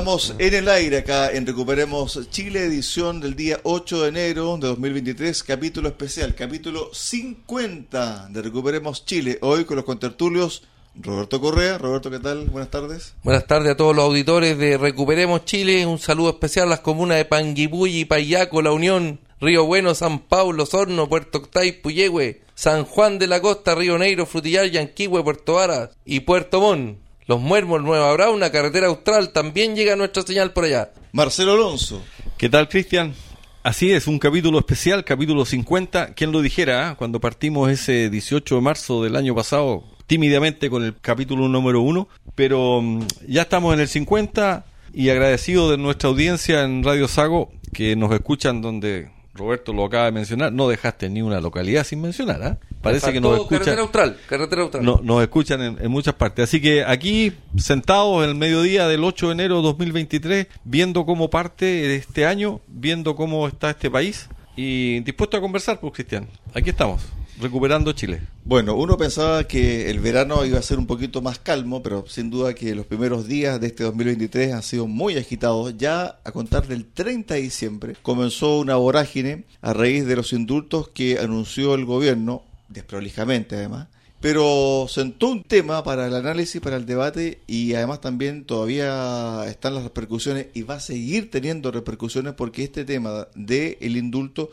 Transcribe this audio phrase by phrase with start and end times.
[0.00, 4.68] Estamos en el aire acá en Recuperemos Chile, edición del día 8 de enero de
[4.68, 9.36] 2023, capítulo especial, capítulo 50 de Recuperemos Chile.
[9.42, 10.62] Hoy con los contertulios
[10.94, 11.76] Roberto Correa.
[11.76, 12.46] Roberto, ¿qué tal?
[12.46, 13.12] Buenas tardes.
[13.22, 15.84] Buenas tardes a todos los auditores de Recuperemos Chile.
[15.84, 20.62] Un saludo especial a las comunas de Panguipulli, Payaco, La Unión, Río Bueno, San Paulo,
[20.62, 25.90] Osorno, Puerto Octay, Puyehue, San Juan de la Costa, Río Negro, Frutillar, Yanquihue, Puerto Varas
[26.06, 27.09] y Puerto Montt.
[27.30, 30.90] Los Muermos, Nueva Brauna, Carretera Austral, también llega nuestra señal por allá.
[31.12, 32.02] Marcelo Alonso.
[32.36, 33.14] ¿Qué tal, Cristian?
[33.62, 36.14] Así es, un capítulo especial, capítulo 50.
[36.14, 36.88] ¿Quién lo dijera?
[36.88, 36.96] ah?
[36.96, 42.08] Cuando partimos ese 18 de marzo del año pasado, tímidamente con el capítulo número 1,
[42.34, 47.52] pero mm, ya estamos en el 50 y agradecido de nuestra audiencia en Radio Sago,
[47.72, 49.08] que nos escuchan donde
[49.40, 50.52] Roberto lo acaba de mencionar.
[50.52, 52.58] No dejaste ni una localidad sin mencionar, ¿ah?
[52.82, 53.58] Parece que nos escuchan.
[53.58, 54.84] Carretera Austral, Carretera Austral.
[54.84, 56.44] No- nos escuchan en, en muchas partes.
[56.44, 61.28] Así que aquí, sentados en el mediodía del 8 de enero de 2023, viendo cómo
[61.30, 66.28] parte de este año, viendo cómo está este país y dispuesto a conversar, pues Cristian.
[66.54, 67.02] Aquí estamos,
[67.40, 68.20] recuperando Chile.
[68.44, 72.30] Bueno, uno pensaba que el verano iba a ser un poquito más calmo, pero sin
[72.30, 75.76] duda que los primeros días de este 2023 han sido muy agitados.
[75.76, 80.88] Ya a contar del 30 de diciembre comenzó una vorágine a raíz de los indultos
[80.88, 83.88] que anunció el gobierno, desprolijamente además,
[84.20, 89.74] pero sentó un tema para el análisis, para el debate y además también todavía están
[89.74, 94.50] las repercusiones y va a seguir teniendo repercusiones porque este tema del el indulto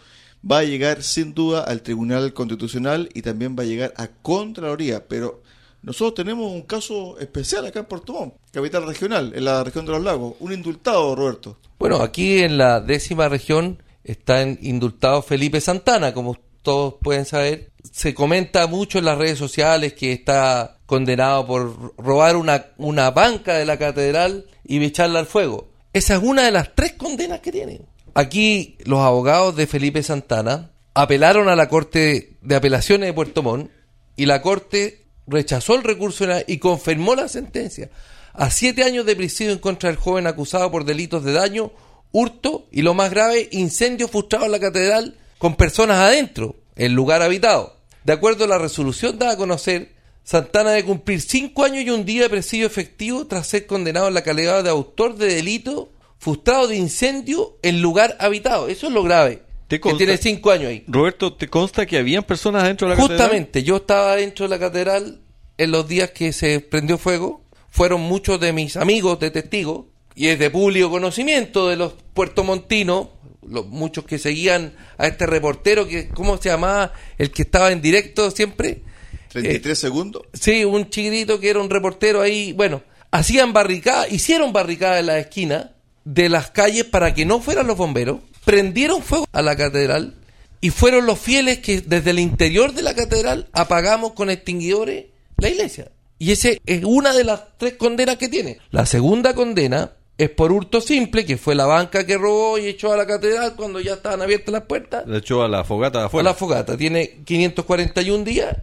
[0.50, 5.08] va a llegar sin duda al Tribunal Constitucional y también va a llegar a Contraloría,
[5.08, 5.42] pero
[5.82, 9.92] nosotros tenemos un caso especial acá en Puerto Montt, capital regional, en la región de
[9.92, 11.58] los lagos, un indultado, Roberto.
[11.80, 17.72] Bueno, aquí en la décima región está indultado Felipe Santana, como todos pueden saber.
[17.92, 23.54] Se comenta mucho en las redes sociales que está condenado por robar una, una banca
[23.54, 25.70] de la catedral y echarla al fuego.
[25.94, 27.82] Esa es una de las tres condenas que tiene.
[28.18, 33.70] Aquí los abogados de Felipe Santana apelaron a la Corte de Apelaciones de Puerto Montt
[34.16, 37.92] y la Corte rechazó el recurso de y confirmó la sentencia
[38.34, 41.72] a siete años de prisión en contra del joven acusado por delitos de daño,
[42.12, 47.22] hurto y lo más grave, incendio frustrado en la catedral con personas adentro, en lugar
[47.22, 47.78] habitado.
[48.04, 52.04] De acuerdo a la resolución dada a conocer, Santana debe cumplir cinco años y un
[52.04, 56.68] día de presidio efectivo tras ser condenado en la calidad de autor de delito frustrado
[56.68, 58.68] de incendio en lugar habitado.
[58.68, 59.44] Eso es lo grave.
[59.68, 60.84] ¿Te que tiene cinco años ahí.
[60.88, 63.20] Roberto, ¿te consta que habían personas dentro de la catedral?
[63.20, 65.20] Justamente, yo estaba dentro de la catedral
[65.58, 67.44] en los días que se prendió fuego.
[67.70, 69.86] Fueron muchos de mis amigos de testigos
[70.16, 73.10] y es de público conocimiento de los puertomontinos,
[73.46, 76.94] los muchos que seguían a este reportero que ¿cómo se llamaba?
[77.18, 78.82] El que estaba en directo siempre.
[79.30, 80.24] 33 segundos.
[80.34, 82.54] Sí, un chiquitito que era un reportero ahí.
[82.54, 85.74] Bueno, hacían barricadas, hicieron barricadas en la esquina
[86.08, 88.20] de las calles para que no fueran los bomberos.
[88.46, 90.16] Prendieron fuego a la catedral
[90.62, 95.08] y fueron los fieles que desde el interior de la catedral apagamos con extinguidores
[95.38, 95.92] la iglesia.
[96.18, 98.58] Y esa es una de las tres condenas que tiene.
[98.72, 102.94] La segunda condena es por hurto simple, que fue la banca que robó y echó
[102.94, 106.04] a la catedral cuando ya estaban abiertas las puertas Le echó a la fogata de
[106.06, 106.30] a afuera.
[106.30, 106.78] la fogata.
[106.78, 108.56] Tiene 541 días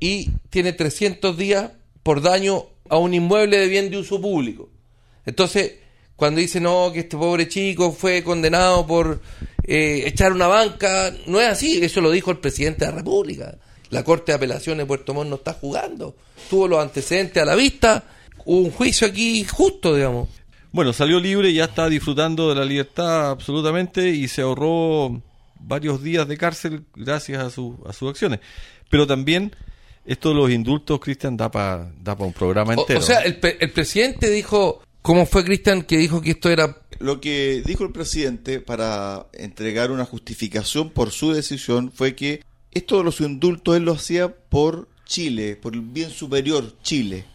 [0.00, 1.70] y tiene 300 días
[2.02, 4.70] por daño a un inmueble de bien de uso público.
[5.26, 5.83] Entonces,
[6.16, 9.20] cuando dice no, que este pobre chico fue condenado por
[9.66, 11.82] eh, echar una banca, no es así.
[11.82, 13.58] Eso lo dijo el presidente de la República.
[13.90, 16.16] La Corte de Apelaciones de Puerto Montt no está jugando.
[16.48, 18.04] Tuvo los antecedentes a la vista.
[18.44, 20.28] Hubo un juicio aquí justo, digamos.
[20.72, 25.22] Bueno, salió libre ya está disfrutando de la libertad absolutamente y se ahorró
[25.60, 28.40] varios días de cárcel gracias a, su, a sus acciones.
[28.90, 29.54] Pero también
[30.04, 33.00] esto de los indultos, Cristian, da para da pa un programa O, entero.
[33.00, 37.20] o sea, el, el presidente dijo, ¿cómo fue Cristian que dijo que esto era Lo
[37.20, 42.42] que dijo el presidente para entregar una justificación por su decisión fue que
[42.72, 47.26] esto de los indultos él lo hacía por Chile, por el bien superior Chile.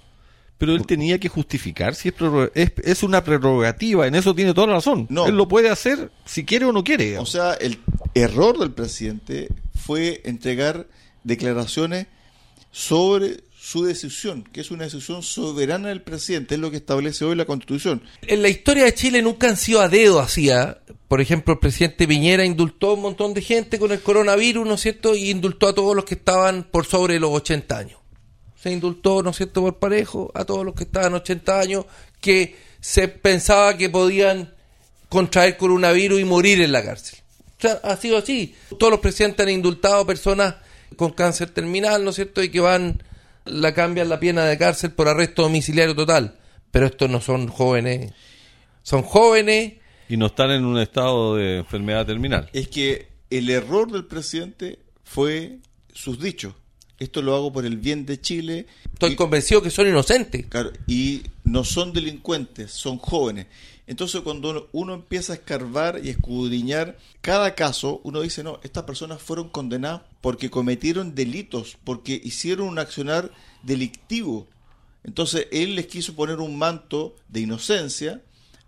[0.58, 2.16] Pero él tenía que justificar si es,
[2.56, 5.06] es, es una prerrogativa, en eso tiene toda la razón.
[5.10, 5.28] No.
[5.28, 7.20] Él lo puede hacer si quiere o no quiere.
[7.20, 7.78] O sea, el
[8.16, 10.88] error del presidente fue entregar
[11.24, 12.08] declaraciones
[12.72, 17.36] sobre su decisión, que es una decisión soberana del presidente, es lo que establece hoy
[17.36, 18.02] la Constitución.
[18.24, 20.80] En la historia de Chile nunca han sido a dedo hacía.
[21.08, 24.74] Por ejemplo, el presidente Piñera indultó a un montón de gente con el coronavirus, ¿no
[24.74, 25.16] es cierto?
[25.16, 28.00] Y indultó a todos los que estaban por sobre los 80 años.
[28.56, 31.86] Se indultó, ¿no es cierto?, por parejo a todos los que estaban 80 años
[32.20, 34.52] que se pensaba que podían
[35.10, 37.20] contraer coronavirus y morir en la cárcel.
[37.60, 38.56] O sea, ha sido así.
[38.80, 40.56] Todos los presidentes han indultado personas
[40.96, 42.42] con cáncer terminal, ¿no es cierto?
[42.42, 43.04] Y que van,
[43.50, 46.38] la cambian la pena de cárcel por arresto domiciliario total.
[46.72, 48.14] Pero estos no son jóvenes.
[48.84, 49.74] Son jóvenes.
[50.08, 52.50] Y no están en un estado de enfermedad terminal.
[52.54, 55.58] Es que el error del presidente fue
[55.94, 56.54] sus dichos.
[57.00, 58.66] Esto lo hago por el bien de Chile.
[58.94, 60.46] Estoy Y- convencido que son inocentes.
[60.48, 63.46] Claro, y no son delincuentes, son jóvenes.
[63.90, 69.20] Entonces cuando uno, empieza a escarbar y escudriñar cada caso, uno dice, no, estas personas
[69.20, 73.32] fueron condenadas porque cometieron delitos, porque hicieron un accionar
[73.64, 74.46] delictivo.
[75.04, 78.22] Entonces él les quiso poner un manto de inocencia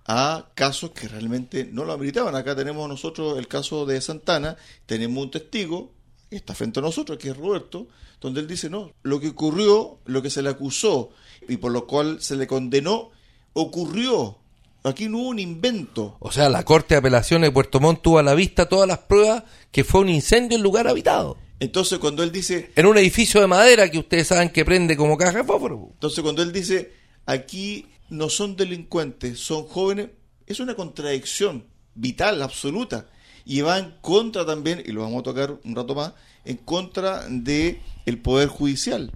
[0.07, 2.33] a casos que realmente no lo ameritaban.
[2.33, 4.57] Acá tenemos nosotros el caso de Santana,
[4.87, 5.91] tenemos un testigo,
[6.31, 7.87] que está frente a nosotros, que es Roberto,
[8.21, 11.11] donde él dice, no, lo que ocurrió, lo que se le acusó
[11.47, 13.11] y por lo cual se le condenó,
[13.53, 14.39] ocurrió.
[14.83, 16.17] Aquí no hubo un invento.
[16.19, 18.99] O sea, la Corte de Apelaciones de Puerto Montt tuvo a la vista todas las
[18.99, 21.37] pruebas que fue un incendio en lugar habitado.
[21.59, 25.15] Entonces cuando él dice, En un edificio de madera que ustedes saben que prende como
[25.15, 25.89] caja de fósforo.
[25.93, 26.91] entonces cuando él dice,
[27.27, 30.09] aquí no son delincuentes, son jóvenes,
[30.47, 33.09] es una contradicción vital, absoluta.
[33.45, 36.13] Y va en contra también, y lo vamos a tocar un rato más,
[36.45, 39.11] en contra de el poder judicial.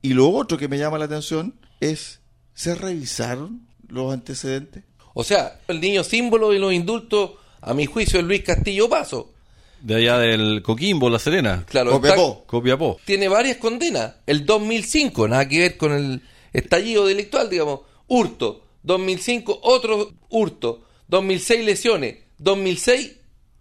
[0.00, 2.20] Y lo otro que me llama la atención es,
[2.54, 4.84] ¿se revisaron los antecedentes?
[5.20, 9.32] O sea, el niño símbolo de los indultos, a mi juicio, es Luis Castillo Paso.
[9.82, 11.64] De allá del Coquimbo, La Serena.
[11.68, 12.32] Claro, Copiapó.
[12.38, 13.00] está- Copiapó.
[13.04, 14.14] tiene varias condenas.
[14.26, 16.22] El 2005, nada que ver con el
[16.52, 17.80] estallido delictual, digamos.
[18.06, 18.62] Hurto.
[18.82, 20.82] 2005, otro hurto.
[21.08, 22.16] 2006, lesiones.
[22.38, 23.12] 2006,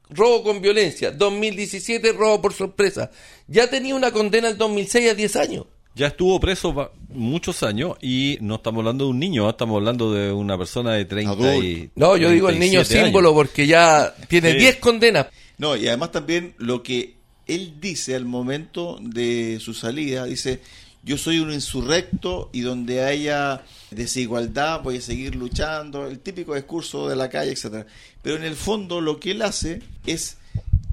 [0.09, 1.11] robo con violencia.
[1.11, 3.11] 2017, robo por sorpresa.
[3.47, 5.65] Ya tenía una condena el 2006 a 10 años.
[5.95, 10.31] Ya estuvo preso muchos años y no estamos hablando de un niño, estamos hablando de
[10.31, 13.37] una persona de 30 y No, yo digo el niño 37 símbolo años.
[13.37, 14.57] porque ya tiene Sí.
[14.59, 15.27] 10 condenas.
[15.57, 17.15] No, y además también lo que
[17.47, 20.61] él dice al momento de su salida, dice,
[21.03, 27.09] yo soy un insurrecto y donde haya desigualdad voy a seguir luchando, el típico discurso
[27.09, 27.87] de la calle, etcétera.
[28.21, 30.37] Pero en el fondo lo que él hace es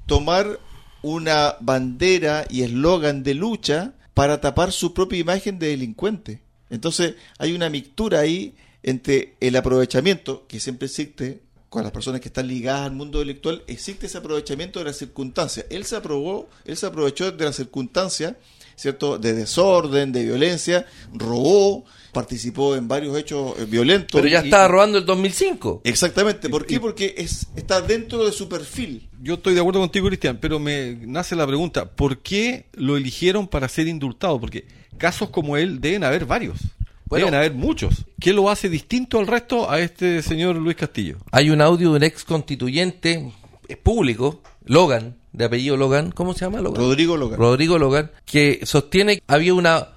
[0.06, 0.58] tomar
[1.02, 6.40] una bandera y eslogan de lucha para tapar su propia imagen de delincuente.
[6.70, 12.28] Entonces hay una mixtura ahí entre el aprovechamiento que siempre existe con las personas que
[12.28, 15.66] están ligadas al mundo delictual, existe ese aprovechamiento de las circunstancias.
[15.68, 18.36] Él se aprobó, él se aprovechó de las circunstancias,
[18.74, 19.18] ¿cierto?
[19.18, 21.84] De desorden, de violencia, robó,
[22.16, 24.18] participó en varios hechos eh, violentos.
[24.18, 25.82] Pero ya Y- estaba robando el 2005.
[25.84, 26.48] Exactamente.
[26.48, 26.80] ¿Por qué?
[26.80, 29.08] Porque es, está dentro de su perfil.
[29.22, 33.46] Yo estoy de acuerdo contigo, Cristian, pero me nace la pregunta, ¿por qué lo eligieron
[33.48, 34.40] para ser indultado?
[34.40, 34.64] Porque
[34.96, 36.58] casos como él deben haber varios.
[37.04, 37.26] Bueno.
[37.26, 38.06] deben haber muchos.
[38.18, 41.18] ¿Qué lo hace distinto al resto a este señor Luis Castillo?
[41.30, 43.30] Hay un audio de un ex constituyente,
[43.68, 46.80] es público, Logan, de apellido Logan, ¿cómo se llama Logan?
[46.82, 47.38] Rodrigo Logan.
[47.38, 49.88] Rodrigo Logan, que sostiene que había una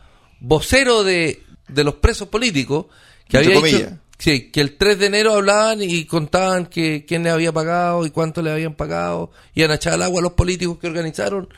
[0.42, 2.88] vocero de, de los presos políticos
[3.28, 7.52] que había sí, que el 3 de enero hablaban y contaban que quién le había
[7.52, 10.88] pagado y cuánto le habían pagado, iban a echar al agua a los políticos que
[10.88, 11.50] organizaron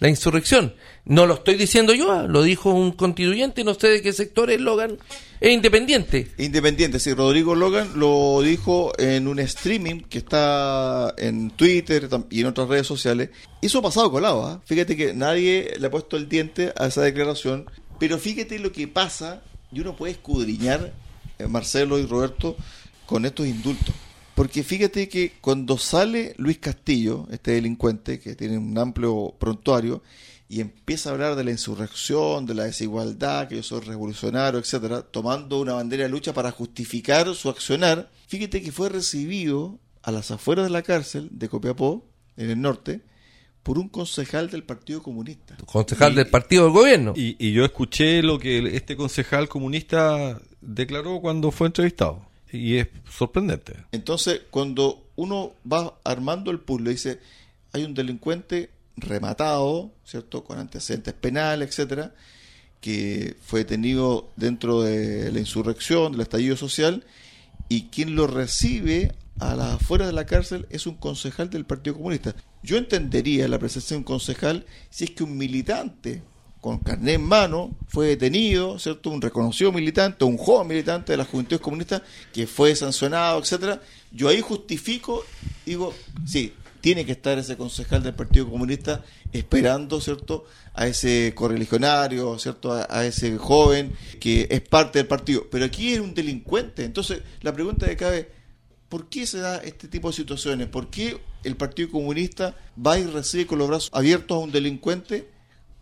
[0.00, 0.74] la insurrección.
[1.04, 4.50] No lo estoy diciendo yo, ah, lo dijo un constituyente, no sé de qué sector
[4.50, 4.98] es Logan,
[5.40, 6.28] es independiente.
[6.38, 12.46] Independiente, sí, Rodrigo Logan lo dijo en un streaming que está en Twitter y en
[12.46, 13.30] otras redes sociales.
[13.60, 14.62] Hizo pasado colado, ¿ah?
[14.64, 18.88] Fíjate que nadie le ha puesto el diente a esa declaración, pero fíjate lo que
[18.88, 20.92] pasa y uno puede escudriñar,
[21.38, 22.56] eh, Marcelo y Roberto,
[23.06, 23.94] con estos indultos.
[24.34, 30.02] Porque fíjate que cuando sale Luis Castillo, este delincuente que tiene un amplio prontuario,
[30.48, 35.02] y empieza a hablar de la insurrección, de la desigualdad, que yo soy revolucionario, etcétera,
[35.02, 40.32] tomando una bandera de lucha para justificar su accionar, fíjate que fue recibido a las
[40.32, 42.04] afueras de la cárcel de Copiapó,
[42.36, 43.02] en el norte,
[43.62, 45.56] por un concejal del Partido Comunista.
[45.66, 47.12] Concejal Y- del partido del gobierno.
[47.16, 52.26] Y, y yo escuché lo que este concejal comunista declaró cuando fue entrevistado.
[52.52, 53.74] Y es sorprendente.
[53.92, 57.20] Entonces, cuando uno va armando el puzzle, dice,
[57.72, 60.42] hay un delincuente rematado, ¿cierto?
[60.42, 62.12] Con antecedentes penales, etcétera,
[62.80, 67.04] que fue detenido dentro de la insurrección, del estallido social,
[67.68, 71.96] y quien lo recibe a las afueras de la cárcel es un concejal del Partido
[71.96, 72.34] Comunista.
[72.62, 76.22] Yo entendería la presencia de un concejal si es que un militante
[76.60, 79.10] con carnet en mano, fue detenido, ¿cierto?
[79.10, 82.02] Un reconocido militante, un joven militante de las juventudes comunistas
[82.32, 83.80] que fue sancionado, etcétera.
[84.12, 85.24] Yo ahí justifico,
[85.64, 85.94] digo,
[86.26, 89.02] sí, tiene que estar ese concejal del Partido Comunista
[89.32, 95.46] esperando, ¿cierto?, a ese correligionario, ¿cierto?, a, ese joven que es parte del partido.
[95.50, 96.84] Pero aquí es un delincuente.
[96.84, 98.30] Entonces, la pregunta que cabe,
[98.88, 100.68] ¿por qué se da este tipo de situaciones?
[100.68, 102.54] ¿Por qué el Partido Comunista
[102.84, 105.28] va y recibe con los brazos abiertos a un delincuente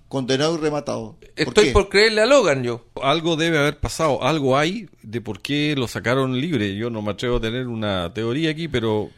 [0.09, 1.17] condenado y rematado?
[1.19, 1.73] ¿Por Estoy qué?
[1.73, 2.87] por creerle a Logan yo.
[3.03, 6.77] Algo debe haber pasado, algo hay de por qué lo sacaron libre.
[6.77, 9.11] Yo no me atrevo a tener una teoría aquí, pero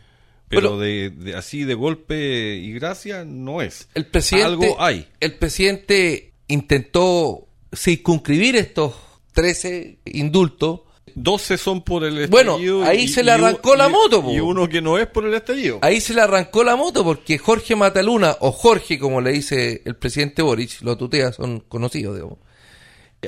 [0.51, 3.89] pero, de, de, así de golpe y gracia no es.
[3.95, 5.07] El presidente, Algo hay.
[5.21, 8.95] El presidente intentó circunscribir estos
[9.33, 10.81] 13 indultos.
[11.23, 12.59] 12 son por el estallido.
[12.59, 14.23] Bueno, ahí y, se le arrancó y, la moto.
[14.23, 14.33] Po.
[14.33, 15.79] Y uno que no es por el estallido.
[15.83, 19.97] Ahí se le arrancó la moto porque Jorge Mataluna, o Jorge como le dice el
[19.97, 22.39] presidente Boric, lo tutea, son conocidos, digamos.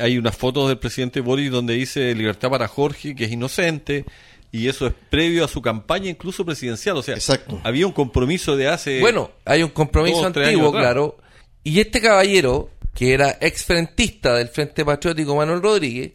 [0.00, 4.06] Hay unas fotos del presidente Boric donde dice libertad para Jorge, que es inocente
[4.50, 7.61] y eso es previo a su campaña incluso presidencial, o sea, Exacto.
[7.64, 11.16] había un compromiso de hace Bueno, hay un compromiso dos, antiguo, claro.
[11.64, 16.12] Y este caballero, que era exfrentista del Frente Patriótico Manuel Rodríguez,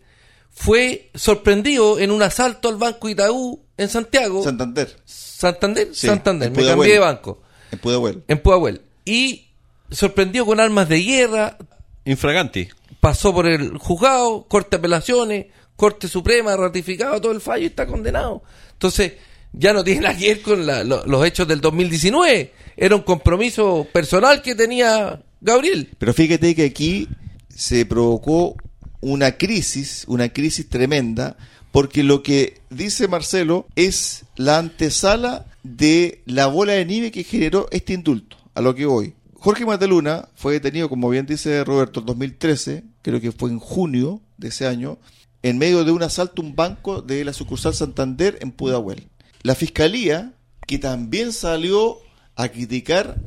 [0.59, 4.43] fue sorprendido en un asalto al Banco Itaú en Santiago.
[4.43, 4.95] Santander.
[5.05, 7.41] Santander, Sí, Santander, me cambié de banco.
[7.71, 8.23] En Pudahuel.
[8.27, 8.81] En Pudahuel.
[9.05, 9.45] Y
[9.91, 11.57] sorprendido con armas de guerra,
[12.05, 12.67] infraganti.
[12.99, 15.45] pasó por el juzgado, corte de apelaciones,
[15.75, 18.41] Corte Suprema ratificado todo el fallo y está condenado.
[18.73, 19.13] Entonces,
[19.53, 22.51] ya no tiene nada que ver con la- lo- los hechos del 2019.
[22.75, 25.91] Era un compromiso personal que tenía Gabriel.
[25.99, 27.07] Pero fíjate que aquí
[27.47, 28.55] se provocó
[29.01, 31.38] una crisis, una crisis tremenda,
[31.72, 37.68] porque lo que dice Marcelo es la antesala de la bola de nieve que generó
[37.72, 39.13] este indulto, a lo que voy.
[39.36, 44.22] Jorge Mataluna fue detenido, como bien dice Roberto, en 2013, creo que fue en junio
[44.38, 44.98] de ese año,
[45.44, 49.10] en medio de un asalto a un banco de la sucursal Santander en Pudahuel.
[49.44, 50.34] La fiscalía,
[50.66, 52.00] que también salió
[52.36, 53.22] a criticar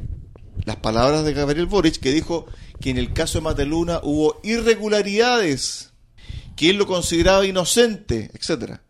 [0.65, 2.47] las palabras de Gabriel Boric, que dijo
[2.81, 5.93] que en el caso de Mataluna hubo irregularidades,
[6.57, 8.83] que él lo consideraba inocente, etcétera.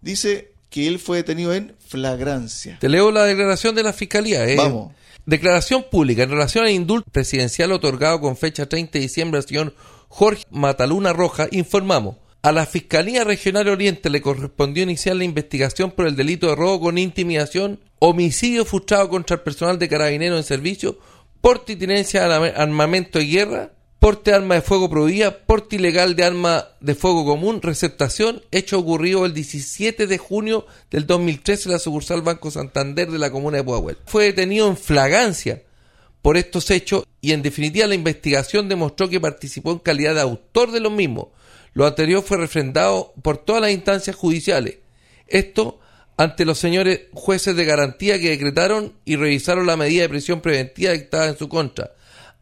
[0.00, 2.78] Dice que él fue detenido en flagrancia.
[2.80, 4.46] Te leo la declaración de la Fiscalía.
[4.46, 4.56] ¿eh?
[4.56, 4.92] Vamos.
[5.24, 9.74] Declaración pública en relación al indulto presidencial otorgado con fecha 30 de diciembre al señor
[10.08, 12.16] Jorge Mataluna Roja, informamos.
[12.42, 16.80] A la Fiscalía Regional Oriente le correspondió iniciar la investigación por el delito de robo
[16.80, 20.98] con intimidación, homicidio frustrado contra el personal de carabineros en servicio,
[21.46, 25.76] porte y tenencia de arma- armamento de guerra, porte de arma de fuego prohibida, porte
[25.76, 31.68] ilegal de arma de fuego común, receptación, hecho ocurrido el 17 de junio del 2013
[31.68, 33.96] en la sucursal Banco Santander de la comuna de Pudahuel.
[34.06, 35.62] Fue detenido en flagancia
[36.20, 40.72] por estos hechos y en definitiva la investigación demostró que participó en calidad de autor
[40.72, 41.28] de los mismos.
[41.74, 44.78] Lo anterior fue refrendado por todas las instancias judiciales.
[45.28, 45.78] Esto
[46.16, 50.92] ante los señores jueces de garantía que decretaron y revisaron la medida de prisión preventiva
[50.92, 51.92] dictada en su contra.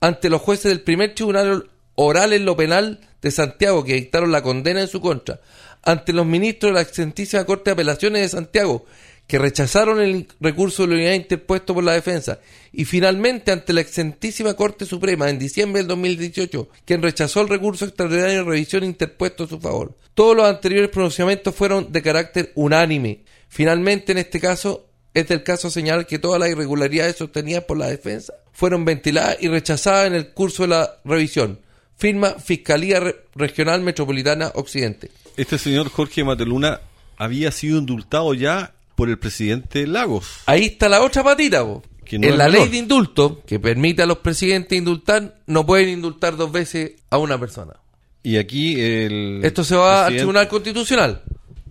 [0.01, 4.43] Ante los jueces del primer tribunal oral en lo penal de Santiago que dictaron la
[4.43, 5.41] condena en su contra.
[5.83, 8.85] Ante los ministros de la excelentísima Corte de Apelaciones de Santiago
[9.27, 12.41] que rechazaron el recurso de la unidad interpuesto por la defensa
[12.73, 17.87] y finalmente ante la excelentísima Corte Suprema en diciembre del 2018 quien rechazó el recurso
[17.87, 19.97] extraordinario de revisión interpuesto a su favor.
[20.15, 23.25] Todos los anteriores pronunciamientos fueron de carácter unánime.
[23.55, 27.87] Finalmente en este caso es del caso señalar que todas las irregularidades sostenidas por la
[27.87, 31.61] defensa fueron ventiladas y rechazadas en el curso de la revisión.
[31.97, 35.13] Firma Fiscalía Re- Regional Metropolitana Occidente.
[35.37, 36.81] Este señor Jorge Mateluna
[37.17, 40.27] había sido indultado ya por el presidente Lagos.
[40.47, 41.81] Ahí está la otra patita, no
[42.11, 42.51] en la menor.
[42.63, 47.19] ley de indulto, que permite a los presidentes indultar, no pueden indultar dos veces a
[47.19, 47.75] una persona.
[48.25, 49.43] Y aquí el.
[49.45, 51.23] Esto se va al Tribunal Constitucional.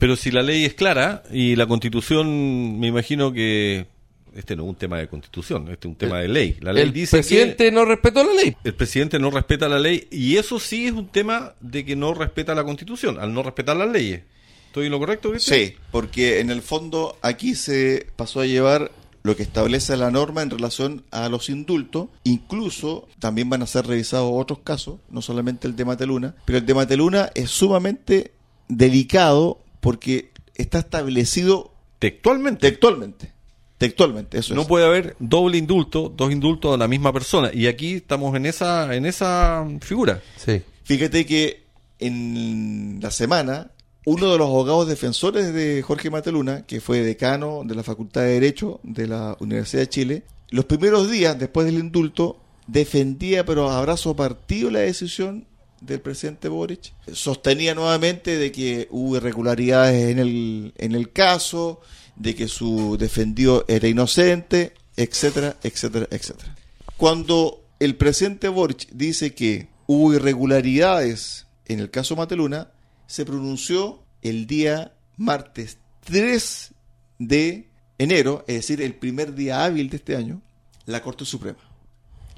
[0.04, 3.88] Pero si la ley es clara y la constitución, me imagino que.
[4.36, 6.58] Este no es un tema de constitución, este es un tema de ley.
[6.60, 8.54] La ley El dice presidente no respetó la ley.
[8.66, 12.14] el presidente no respeta la ley y eso sí es un tema de que no
[12.14, 14.24] respeta la constitución, al no respetar las leyes.
[14.68, 15.58] ¿Estoy en lo correcto, Cristian?
[15.58, 18.92] Sí, porque en el fondo aquí se pasó a llevar
[19.22, 22.10] lo que establece la norma en relación a los indultos.
[22.26, 26.66] Incluso también van a ser revisados otros casos, no solamente el de Mateluna, pero el
[26.66, 28.34] de Mateluna es sumamente
[28.68, 32.68] delicado porque está establecido Textualmente.
[32.70, 33.32] textualmente.
[33.78, 34.68] Textualmente, eso No es.
[34.68, 37.52] puede haber doble indulto, dos indultos a la misma persona.
[37.54, 40.22] Y aquí estamos en esa, en esa figura.
[40.38, 40.62] Sí.
[40.84, 41.64] Fíjate que
[42.00, 43.72] en la semana,
[44.06, 48.28] uno de los abogados defensores de Jorge Mateluna, que fue decano de la Facultad de
[48.40, 52.38] Derecho de la Universidad de Chile, los primeros días después del indulto
[52.68, 55.46] defendía, pero a brazo partido, la decisión
[55.86, 56.94] del presidente Boric.
[57.12, 61.82] Sostenía nuevamente de que hubo irregularidades en el, en el caso,
[62.16, 66.56] de que su defendido era inocente, etcétera, etcétera, etcétera.
[66.98, 72.72] Cuando el presidente Boric dice que hubo irregularidades en el caso Mateluna,
[73.08, 76.72] se pronunció el día martes 3
[77.20, 80.42] de enero, es decir, el primer día hábil de este año,
[80.86, 81.60] la Corte Suprema.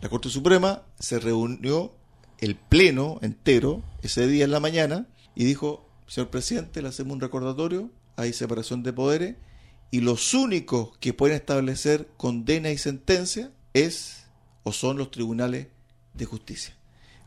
[0.02, 1.94] La Corte Suprema se reunió
[2.40, 7.22] el pleno entero ese día en la mañana y dijo, señor presidente, le hacemos un
[7.22, 9.36] recordatorio, hay separación de poderes
[9.92, 14.26] y los únicos que pueden establecer condena y sentencia es
[14.64, 15.68] o son los tribunales
[16.14, 16.76] de justicia.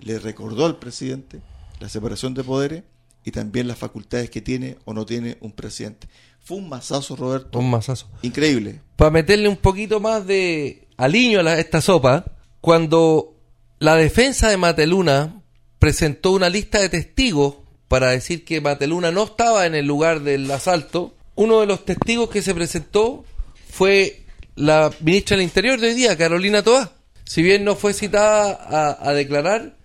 [0.00, 1.40] Le recordó al presidente
[1.80, 2.84] la separación de poderes
[3.24, 6.08] y también las facultades que tiene o no tiene un presidente.
[6.40, 7.58] Fue un masazo, Roberto.
[7.58, 8.08] Un masazo.
[8.22, 8.80] Increíble.
[8.96, 12.24] Para meterle un poquito más de aliño a esta sopa,
[12.60, 13.37] cuando
[13.80, 15.42] la defensa de Mateluna
[15.78, 17.56] presentó una lista de testigos
[17.86, 22.28] para decir que Mateluna no estaba en el lugar del asalto, uno de los testigos
[22.28, 23.24] que se presentó
[23.70, 24.24] fue
[24.56, 26.92] la ministra del Interior de hoy día, Carolina Toá.
[27.24, 29.76] Si bien no fue citada a, a declarar,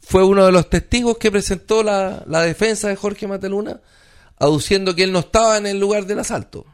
[0.00, 3.80] fue uno de los testigos que presentó la, la, defensa de Jorge Mateluna,
[4.38, 6.64] aduciendo que él no estaba en el lugar del asalto.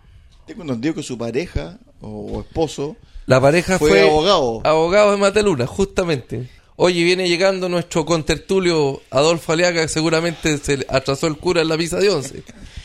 [0.46, 2.96] Tengo entendido que su pareja o esposo.
[3.26, 4.60] La pareja fue, abogado.
[4.64, 6.48] Abogado de Mateluna, justamente.
[6.78, 11.78] Oye, viene llegando nuestro contertulio Adolfo Aliaga, que seguramente se atrasó el cura en la
[11.78, 12.42] misa de once.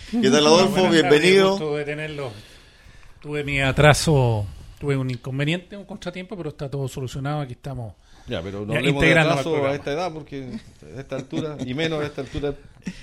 [0.10, 0.90] ¿Qué tal, Adolfo?
[0.90, 1.52] Bienvenido.
[1.52, 2.32] Gusto de tenerlo.
[3.20, 4.46] Tuve mi atraso,
[4.80, 7.42] tuve un inconveniente, un contratiempo, pero está todo solucionado.
[7.42, 7.94] Aquí estamos
[8.28, 10.48] ya, pero no hablemos de atraso a esta edad, porque
[10.96, 12.54] a esta altura, y menos a esta altura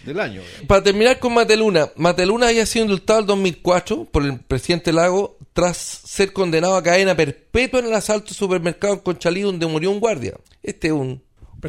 [0.05, 0.41] del año.
[0.67, 5.77] Para terminar con Mateluna, Mateluna había sido indultado en 2004 por el presidente Lago tras
[5.77, 10.35] ser condenado a cadena perpetua en el asalto supermercado en Conchalí donde murió un guardia.
[10.63, 11.21] Este es un,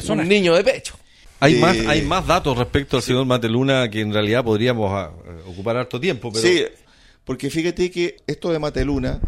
[0.09, 0.93] un niño de pecho.
[1.39, 5.11] Hay, más, hay más datos respecto al señor Mateluna que en realidad podríamos a,
[5.47, 6.31] ocupar harto tiempo.
[6.31, 6.47] Pero...
[6.47, 6.65] Sí,
[7.25, 9.21] porque fíjate que esto de Mateluna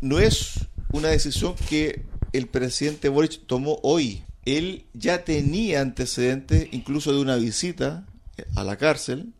[0.00, 0.52] no es
[0.92, 4.22] una decisión que el presidente Boric tomó hoy.
[4.44, 8.06] Él ya tenía antecedentes incluso de una visita
[8.54, 9.32] a la cárcel,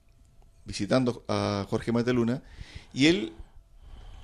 [0.64, 2.42] visitando a Jorge Mateluna,
[2.92, 3.33] y él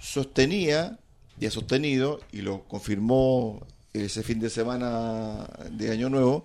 [0.00, 0.98] sostenía
[1.38, 6.44] y ha sostenido, y lo confirmó ese fin de semana de Año Nuevo,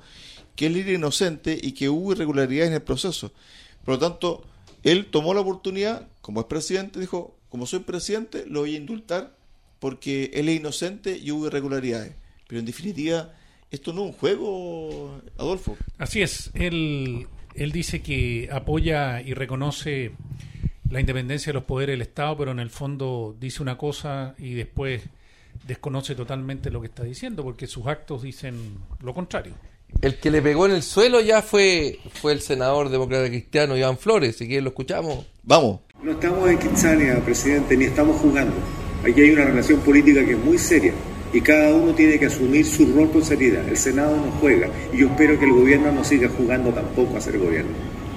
[0.56, 3.32] que él era inocente y que hubo irregularidades en el proceso.
[3.84, 4.44] Por lo tanto,
[4.84, 9.36] él tomó la oportunidad, como es presidente, dijo, como soy presidente, lo voy a indultar
[9.80, 12.14] porque él es inocente y hubo irregularidades.
[12.48, 13.34] Pero en definitiva,
[13.72, 15.78] esto no es un juego, Adolfo.
[15.98, 20.12] Así es, él, él dice que apoya y reconoce
[20.90, 24.54] la independencia de los poderes del Estado, pero en el fondo dice una cosa y
[24.54, 25.02] después
[25.68, 29.54] desconoce totalmente lo que está diciendo, porque sus actos dicen lo contrario.
[30.02, 33.98] El que le pegó en el suelo ya fue, fue el senador demócrata cristiano Iván
[33.98, 35.26] Flores, si quieren lo escuchamos.
[35.44, 35.80] Vamos.
[36.04, 38.56] No estamos en Kitsania, presidente, ni estamos jugando.
[39.04, 40.94] Aquí hay una relación política que es muy seria
[41.32, 43.68] y cada uno tiene que asumir su rol con seriedad.
[43.68, 47.22] El Senado no juega y yo espero que el gobierno no siga jugando tampoco a
[47.22, 47.74] ser gobierno.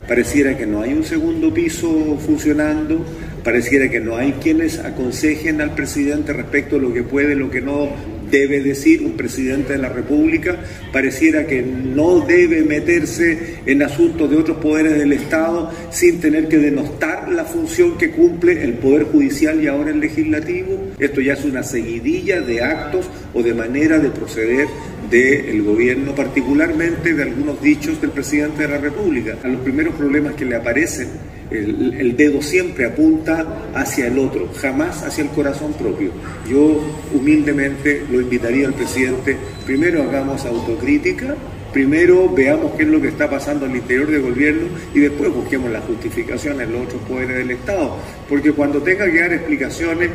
[0.08, 3.04] Pareciera que no hay un segundo piso funcionando,
[3.44, 7.60] pareciera que no hay quienes aconsejen al presidente respecto a lo que puede, lo que
[7.60, 7.90] no
[8.30, 10.56] debe decir un presidente de la República,
[10.92, 16.56] pareciera que no debe meterse en asuntos de otros poderes del Estado sin tener que
[16.56, 20.88] denostar la función que cumple el Poder Judicial y ahora el Legislativo.
[20.98, 24.68] Esto ya es una seguidilla de actos o de manera de proceder
[25.10, 29.36] del gobierno, particularmente de algunos dichos del presidente de la República.
[29.42, 31.08] A los primeros problemas que le aparecen,
[31.50, 36.10] el, dedo siempre apunta hacia el otro, jamás hacia el corazón propio.
[36.48, 36.80] Yo
[37.14, 41.34] humildemente lo invitaría al presidente, primero hagamos autocrítica,
[41.72, 45.70] primero veamos qué es lo que está pasando al interior del gobierno y después busquemos
[45.70, 47.96] la justificación en los otros poderes del Estado.
[48.28, 50.10] Porque cuando tenga que dar explicaciones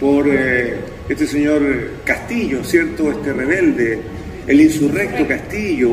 [0.00, 0.76] por eh,
[1.08, 1.62] este señor
[2.04, 3.10] Castillo, ¿cierto?
[3.10, 3.98] Este rebelde,
[4.48, 5.90] el insurrecto Castillo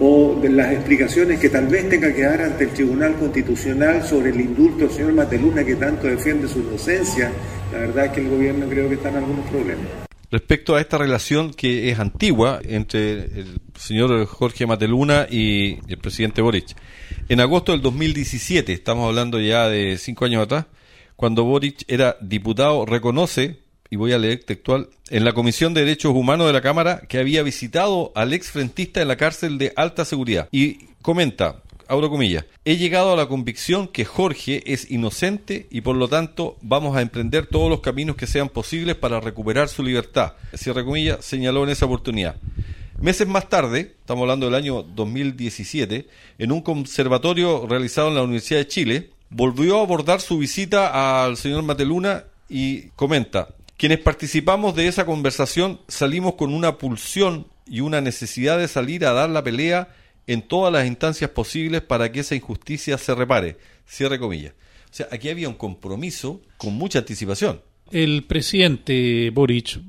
[0.00, 4.30] o, de las explicaciones que tal vez tenga que dar ante el Tribunal Constitucional sobre
[4.30, 7.32] el indulto del señor Mateluna que tanto defiende su inocencia,
[7.72, 9.86] la verdad es que el gobierno creo que está en algunos problemas.
[10.30, 16.42] Respecto a esta relación que es antigua entre el señor Jorge Mateluna y el presidente
[16.42, 16.76] Boric.
[17.28, 20.66] En agosto del 2017, estamos hablando ya de cinco años atrás,
[21.16, 23.56] cuando Boric era diputado, reconoce
[23.90, 27.18] y voy a leer textual, en la Comisión de Derechos Humanos de la Cámara que
[27.18, 30.48] había visitado al ex frentista en la cárcel de alta seguridad.
[30.52, 35.96] Y comenta, abro comillas, he llegado a la convicción que Jorge es inocente y por
[35.96, 40.34] lo tanto vamos a emprender todos los caminos que sean posibles para recuperar su libertad.
[40.54, 42.36] Cierra comillas, señaló en esa oportunidad.
[43.00, 48.58] Meses más tarde, estamos hablando del año 2017, en un conservatorio realizado en la Universidad
[48.58, 54.88] de Chile, volvió a abordar su visita al señor Mateluna y comenta, quienes participamos de
[54.88, 59.94] esa conversación salimos con una pulsión y una necesidad de salir a dar la pelea
[60.26, 63.56] en todas las instancias posibles para que esa injusticia se repare.
[63.86, 64.52] Cierre comillas.
[64.90, 67.62] O sea, aquí había un compromiso con mucha anticipación.
[67.90, 69.80] El presidente Boric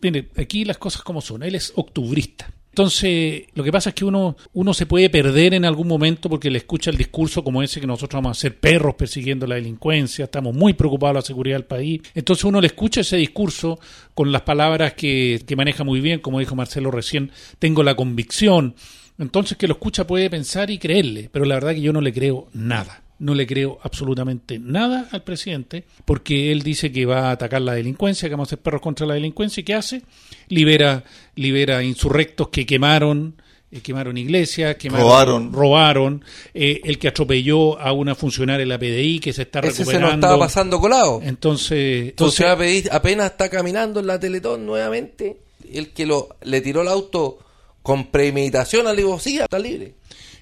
[0.00, 2.50] mire, aquí las cosas como son, él es octubrista.
[2.76, 6.50] Entonces, lo que pasa es que uno, uno se puede perder en algún momento porque
[6.50, 10.26] le escucha el discurso como ese que nosotros vamos a ser perros persiguiendo la delincuencia,
[10.26, 12.02] estamos muy preocupados de la seguridad del país.
[12.14, 13.80] Entonces uno le escucha ese discurso
[14.12, 18.74] con las palabras que, que maneja muy bien, como dijo Marcelo recién, tengo la convicción.
[19.18, 22.12] Entonces que lo escucha puede pensar y creerle, pero la verdad que yo no le
[22.12, 27.30] creo nada no le creo absolutamente nada al presidente porque él dice que va a
[27.32, 30.02] atacar la delincuencia, que vamos a hacer perros contra la delincuencia y ¿qué hace?
[30.48, 31.02] Libera,
[31.34, 33.40] libera insurrectos que quemaron,
[33.72, 35.52] eh, quemaron iglesias, quemaron, Robaron.
[35.52, 36.24] robaron
[36.54, 39.78] eh, el que atropelló a una funcionaria de la PDI que se está Ese se
[39.82, 40.06] recuperando.
[40.08, 41.20] nos estaba pasando colado.
[41.22, 45.38] Entonces, Entonces, entonces apenas- apenas está caminando en la Teletón nuevamente,
[45.72, 47.38] el que lo le tiró el auto
[47.82, 49.94] con premeditación al sí, está libre.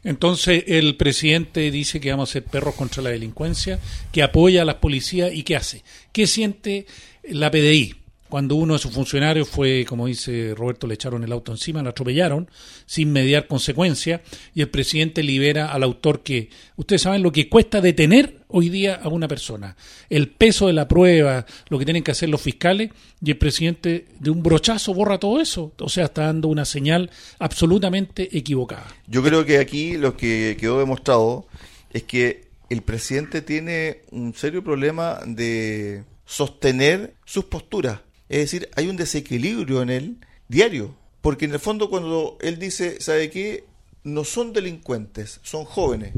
[0.05, 3.81] Entonces el presidente dice que vamos a ser perros contra la delincuencia,
[4.13, 5.83] que apoya a las policías y ¿qué hace?
[6.13, 6.87] ¿Qué siente
[7.25, 8.04] la PDI?
[8.35, 11.91] Cuando uno de sus funcionarios fue, como dice Roberto, le echaron el auto encima, lo
[11.91, 12.51] atropellaron
[12.85, 14.23] sin mediar consecuencias
[14.57, 18.97] y el presidente libera al autor que, ustedes saben lo que cuesta detener hoy día
[18.97, 19.77] a una persona,
[20.11, 22.91] el peso de la prueba, lo que tienen que hacer los fiscales
[23.25, 27.13] y el presidente de un brochazo borra todo eso, o sea, está dando una señal
[27.39, 28.89] absolutamente equivocada.
[29.07, 31.47] Yo creo que aquí lo que quedó demostrado
[31.93, 38.01] es que el presidente tiene un serio problema de sostener sus posturas.
[38.29, 40.17] Es decir, hay un desequilibrio en él
[40.49, 40.95] diario.
[41.21, 43.65] Porque en el fondo cuando él dice, ¿sabe qué?
[44.03, 46.13] No son delincuentes, son jóvenes.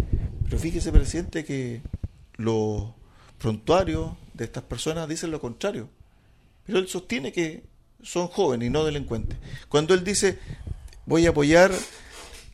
[0.45, 1.81] Pero fíjese, presidente, que
[2.37, 2.89] los
[3.39, 5.89] prontuarios de estas personas dicen lo contrario.
[6.65, 7.63] Pero él sostiene que
[8.03, 9.39] son jóvenes y no delincuentes.
[9.69, 10.39] Cuando él dice,
[11.07, 11.73] voy a apoyar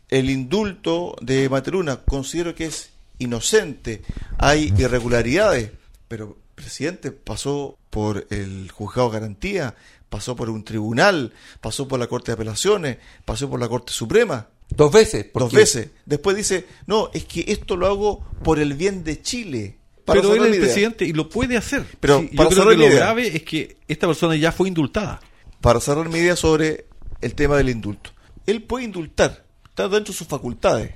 [0.09, 4.03] el indulto de Materuna, considero que es inocente,
[4.38, 5.71] hay irregularidades,
[6.09, 9.75] pero presidente pasó por el juzgado de garantía,
[10.09, 14.48] pasó por un tribunal, pasó por la Corte de Apelaciones, pasó por la Corte Suprema,
[14.75, 15.27] Dos veces.
[15.35, 15.90] dos veces.
[16.07, 19.77] Después dice, no, es que esto lo hago por el bien de Chile.
[20.07, 20.64] Para Pero él es el idea.
[20.66, 21.85] presidente y lo puede hacer.
[22.01, 23.05] Pero Sí, yo para creo cerrar que la lo idea.
[23.05, 25.20] grave es que esta persona ya fue indultada.
[25.61, 26.87] para cerrar mi idea sobre
[27.20, 28.11] el tema del indulto.
[28.46, 30.92] Él puede indultar, está dentro de sus facultades,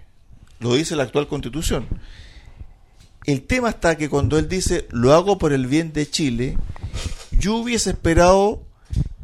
[0.58, 1.86] lo dice la actual constitución.
[3.26, 6.56] El tema está que cuando él dice lo hago por el bien de Chile,
[7.32, 8.64] yo hubiese esperado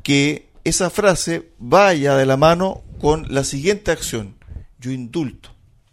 [0.02, 4.34] que esa frase vaya de la mano con la siguiente acción.
[4.80, 5.50] Yo indulto,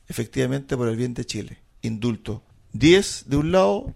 [0.08, 1.60] efectivamente por el bien de Chile.
[1.84, 2.43] Indulto
[2.74, 3.93] 10 de un lado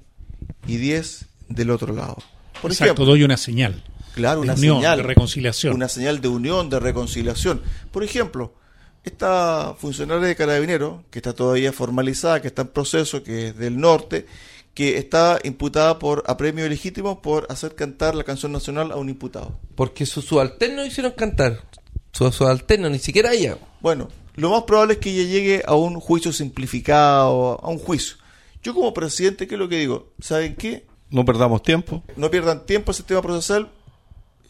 [0.67, 2.17] y 10 del otro lado.
[2.61, 3.83] Por Exacto, ejemplo, doy una señal.
[4.13, 4.97] Claro, de una unión, señal.
[4.97, 5.73] de reconciliación.
[5.73, 7.61] Una señal de unión, de reconciliación.
[7.91, 8.53] Por ejemplo,
[9.03, 13.77] esta funcionaria de Carabineros, que está todavía formalizada, que está en proceso, que es del
[13.77, 14.25] norte,
[14.73, 19.59] que está imputada por apremio legítimo por hacer cantar la canción nacional a un imputado.
[19.75, 21.63] Porque sus subalternos hicieron cantar.
[22.11, 23.57] Sus subalternos, ni siquiera ella.
[23.81, 28.17] Bueno, lo más probable es que ella llegue a un juicio simplificado, a un juicio.
[28.63, 30.13] Yo como presidente, ¿qué es lo que digo?
[30.19, 30.85] ¿Saben qué?
[31.09, 32.01] No perdamos tiempo.
[32.15, 33.69] no pierdan tiempo el sistema procesal.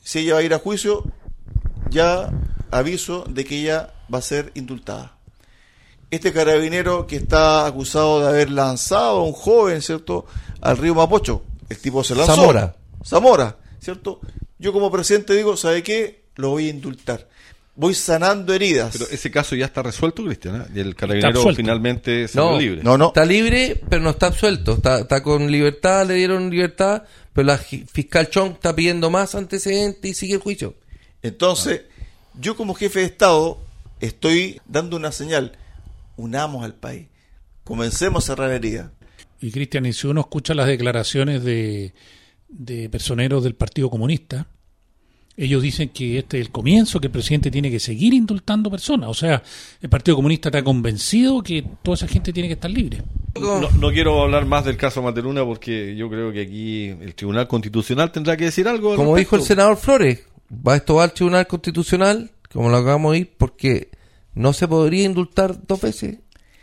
[0.03, 1.03] Si ella va a ir a juicio,
[1.89, 2.31] ya
[2.73, 5.17] aviso de que ella va a ser indultada.
[6.11, 10.25] Este carabinero que está acusado de haber lanzado a un joven, ¿cierto?,
[10.61, 11.43] al río Mapocho.
[11.69, 12.35] El tipo se lanzó.
[12.35, 12.75] Zamora.
[13.03, 14.19] Zamora, ¿cierto?
[14.59, 16.25] Yo como presidente digo, ¿sabe qué?
[16.35, 17.27] Lo voy a indultar.
[17.75, 18.91] Voy sanando heridas.
[18.93, 20.61] Pero ese caso ya está resuelto, Cristian.
[20.61, 20.65] ¿eh?
[20.75, 22.59] Y el carabinero finalmente se No.
[22.59, 22.83] libre.
[22.83, 23.07] No, no.
[23.07, 24.73] Está libre, pero no está absuelto.
[24.73, 30.11] Está, está con libertad, le dieron libertad, pero la fiscal Chong está pidiendo más antecedentes
[30.11, 30.75] y sigue el juicio.
[31.23, 31.81] Entonces,
[32.39, 33.59] yo como jefe de Estado
[33.99, 35.53] estoy dando una señal.
[36.17, 37.07] Unamos al país.
[37.63, 38.91] Comencemos a cerrar heridas.
[39.41, 41.93] Y Cristian, y si uno escucha las declaraciones de,
[42.47, 44.47] de personeros del Partido Comunista,
[45.35, 49.09] ellos dicen que este es el comienzo, que el presidente tiene que seguir indultando personas.
[49.09, 49.41] O sea,
[49.81, 53.01] el Partido Comunista está convencido que toda esa gente tiene que estar libre.
[53.39, 57.47] No, no quiero hablar más del caso Materuna porque yo creo que aquí el Tribunal
[57.47, 58.91] Constitucional tendrá que decir algo.
[58.91, 63.13] al Como dijo el senador Flores, va esto va al Tribunal Constitucional, como lo acabamos
[63.13, 63.89] de ir, porque
[64.33, 66.19] no se podría indultar dos veces.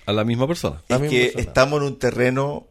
[0.07, 0.83] A la misma persona.
[0.89, 1.43] La es misma que persona.
[1.43, 2.67] estamos en un terreno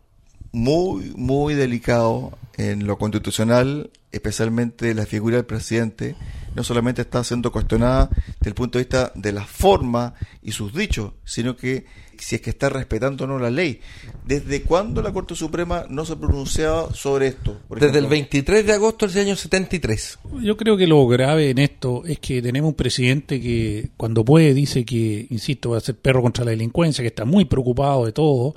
[0.51, 6.17] muy, muy delicado en lo constitucional, especialmente la figura del presidente,
[6.55, 10.73] no solamente está siendo cuestionada desde el punto de vista de la forma y sus
[10.73, 11.85] dichos, sino que
[12.17, 13.79] si es que está respetando o no la ley.
[14.25, 17.61] ¿Desde cuándo la Corte Suprema no se pronunciaba sobre esto?
[17.69, 20.19] Desde el 23 de agosto del año 73.
[20.41, 24.53] Yo creo que lo grave en esto es que tenemos un presidente que cuando puede
[24.53, 28.11] dice que, insisto, va a ser perro contra la delincuencia, que está muy preocupado de
[28.11, 28.53] todo,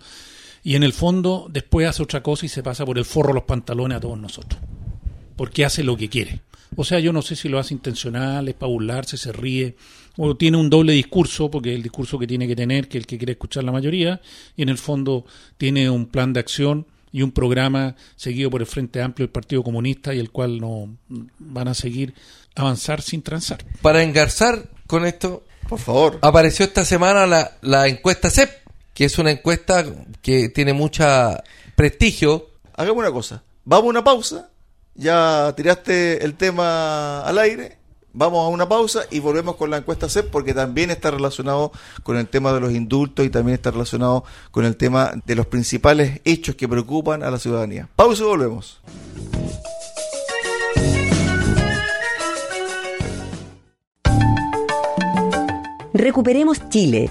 [0.63, 3.45] y en el fondo después hace otra cosa y se pasa por el forro los
[3.45, 4.61] pantalones a todos nosotros,
[5.37, 6.41] porque hace lo que quiere.
[6.77, 9.77] O sea, yo no sé si lo hace intencional, es para burlarse, se ríe,
[10.17, 13.03] o tiene un doble discurso, porque es el discurso que tiene que tener, que es
[13.03, 14.21] el que quiere escuchar la mayoría,
[14.57, 15.27] y en el fondo
[15.59, 19.63] tiene un plan de acción y un programa seguido por el Frente Amplio del Partido
[19.63, 20.97] Comunista y el cual no
[21.39, 22.15] van a seguir
[22.55, 23.65] avanzar sin transar.
[23.83, 28.51] Para engarzar con esto, por favor, apareció esta semana la, la encuesta CEP,
[29.03, 29.85] que es una encuesta
[30.23, 31.43] que tiene mucha
[31.75, 32.51] prestigio.
[32.77, 34.49] Hagamos una cosa, vamos a una pausa
[34.95, 37.79] ya tiraste el tema al aire.
[38.13, 41.73] Vamos a una pausa y volvemos con la encuesta CEP porque también está relacionado
[42.05, 45.47] con el tema de los indultos y también está relacionado con el tema de los
[45.47, 47.89] principales hechos que preocupan a la ciudadanía.
[47.97, 48.81] Pausa y volvemos.
[55.93, 57.11] Recuperemos Chile.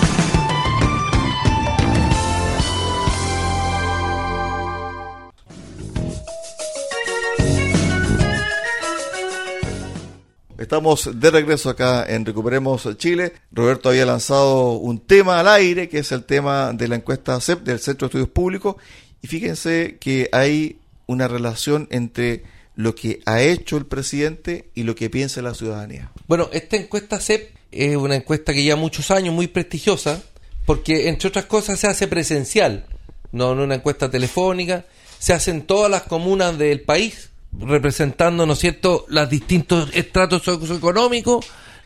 [10.61, 13.33] Estamos de regreso acá en Recuperemos Chile.
[13.51, 17.63] Roberto había lanzado un tema al aire, que es el tema de la encuesta CEP
[17.63, 18.75] del Centro de Estudios Públicos.
[19.23, 22.43] Y fíjense que hay una relación entre
[22.75, 26.11] lo que ha hecho el presidente y lo que piensa la ciudadanía.
[26.27, 30.21] Bueno, esta encuesta CEP es una encuesta que lleva muchos años, muy prestigiosa,
[30.67, 32.85] porque entre otras cosas se hace presencial,
[33.31, 34.85] no en una encuesta telefónica,
[35.17, 40.43] se hace en todas las comunas del país representando, ¿no es cierto?, los distintos estratos
[40.43, 41.45] socioeconómicos.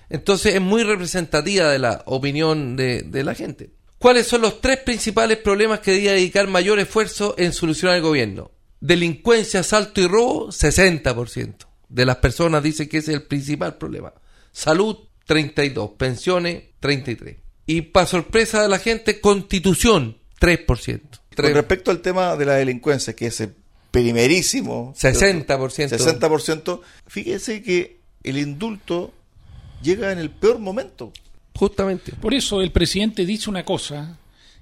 [0.09, 3.71] Entonces es muy representativa de la opinión de, de, la gente.
[3.97, 8.51] ¿Cuáles son los tres principales problemas que debía dedicar mayor esfuerzo en solucionar el gobierno?
[8.79, 14.13] Delincuencia, asalto y robo, 60% de las personas dicen que ese es el principal problema.
[14.51, 15.91] Salud, 32.
[15.91, 17.37] Pensiones, 33.
[17.65, 21.01] Y para sorpresa de la gente, constitución, 3%.
[21.35, 23.55] Con respecto al tema de la delincuencia, que es el
[24.03, 24.93] primerísimo.
[24.95, 25.47] 60%.
[25.47, 26.81] 60%.
[27.07, 29.13] Fíjese que el indulto
[29.81, 31.13] llega en el peor momento.
[31.55, 32.11] Justamente.
[32.13, 34.17] Por eso el presidente dice una cosa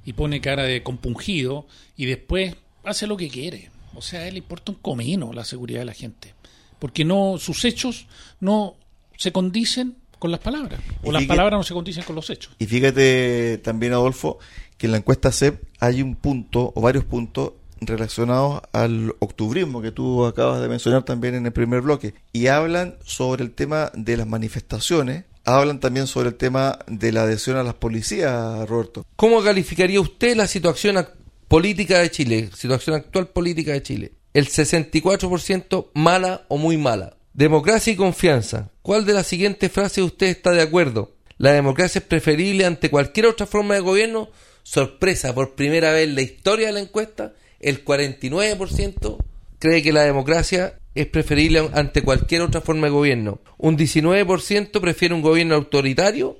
[0.05, 1.65] y pone cara de compungido
[1.97, 3.71] y después hace lo que quiere.
[3.95, 6.33] O sea, a él le importa un comino la seguridad de la gente.
[6.77, 8.07] Porque no sus hechos
[8.39, 8.75] no
[9.17, 10.79] se condicen con las palabras.
[11.03, 12.55] O las palabras no se condicen con los hechos.
[12.59, 14.37] Y fíjate también, Adolfo,
[14.77, 17.53] que en la encuesta CEP hay un punto o varios puntos
[17.87, 22.95] relacionados al octubrismo que tú acabas de mencionar también en el primer bloque y hablan
[23.03, 27.63] sobre el tema de las manifestaciones hablan también sobre el tema de la adhesión a
[27.63, 29.05] las policías, Roberto.
[29.15, 31.05] ¿Cómo calificaría usted la situación
[31.47, 34.11] política de Chile, situación actual política de Chile?
[34.33, 37.17] El 64% mala o muy mala.
[37.33, 38.71] Democracia y confianza.
[38.81, 41.15] ¿Cuál de las siguientes frases usted está de acuerdo?
[41.37, 44.29] La democracia es preferible ante cualquier otra forma de gobierno.
[44.63, 47.33] Sorpresa, por primera vez en la historia de la encuesta,
[47.63, 49.17] el 49%
[49.59, 53.39] cree que la democracia es preferible ante cualquier otra forma de gobierno.
[53.57, 56.37] Un 19% prefiere un gobierno autoritario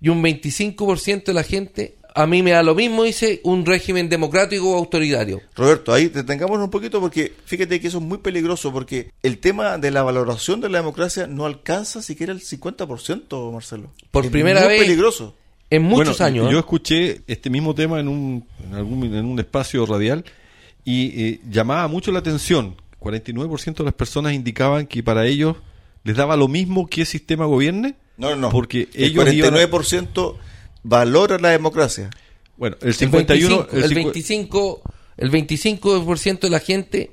[0.00, 4.08] y un 25% de la gente, a mí me da lo mismo, dice, un régimen
[4.08, 5.40] democrático o autoritario.
[5.56, 9.78] Roberto, ahí detengamos un poquito porque fíjate que eso es muy peligroso porque el tema
[9.78, 13.92] de la valoración de la democracia no alcanza siquiera el 50%, Marcelo.
[14.10, 14.82] Por primera muy vez.
[14.82, 15.34] peligroso.
[15.70, 16.50] En muchos Bueno, años.
[16.50, 16.60] Yo ¿eh?
[16.60, 20.24] escuché este mismo tema en un, en algún, en un espacio radial
[20.84, 22.76] y eh, llamaba mucho la atención.
[23.00, 25.56] 49% de las personas indicaban que para ellos
[26.04, 27.96] les daba lo mismo que el sistema gobierne.
[28.16, 28.50] No, no, no.
[28.50, 30.36] Porque el ellos iban a- 49%
[30.82, 32.10] valora la democracia.
[32.56, 33.66] Bueno, el El 51...
[33.66, 34.82] 25, el cincu- 25,
[35.16, 37.10] el 25% de la gente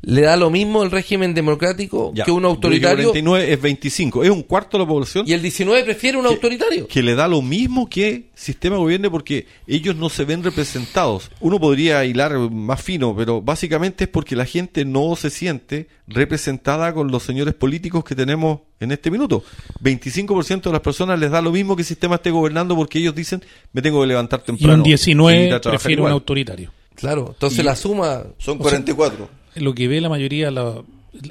[0.00, 3.10] ¿Le da lo mismo el régimen democrático Ya, que un autoritario?
[3.12, 5.24] 49 es 25, es un cuarto de la población.
[5.26, 6.86] Y el 19 prefiere un que- autoritario.
[6.86, 11.30] Que le da lo mismo que sistema de gobierno porque ellos no se ven representados.
[11.40, 16.94] Uno podría hilar más fino, pero básicamente es porque la gente no se siente representada
[16.94, 19.42] con los señores políticos que tenemos en este minuto.
[19.82, 23.14] 25% de las personas les da lo mismo que el sistema esté gobernando porque ellos
[23.16, 24.74] dicen, me tengo que levantar temprano.
[24.74, 26.12] un y ir 19 a trabajar prefiere un igual".
[26.12, 26.70] autoritario.
[26.94, 28.22] Claro, entonces Y- la suma...
[28.38, 29.28] Son 44.
[29.54, 30.82] Lo que ve la mayoría, la,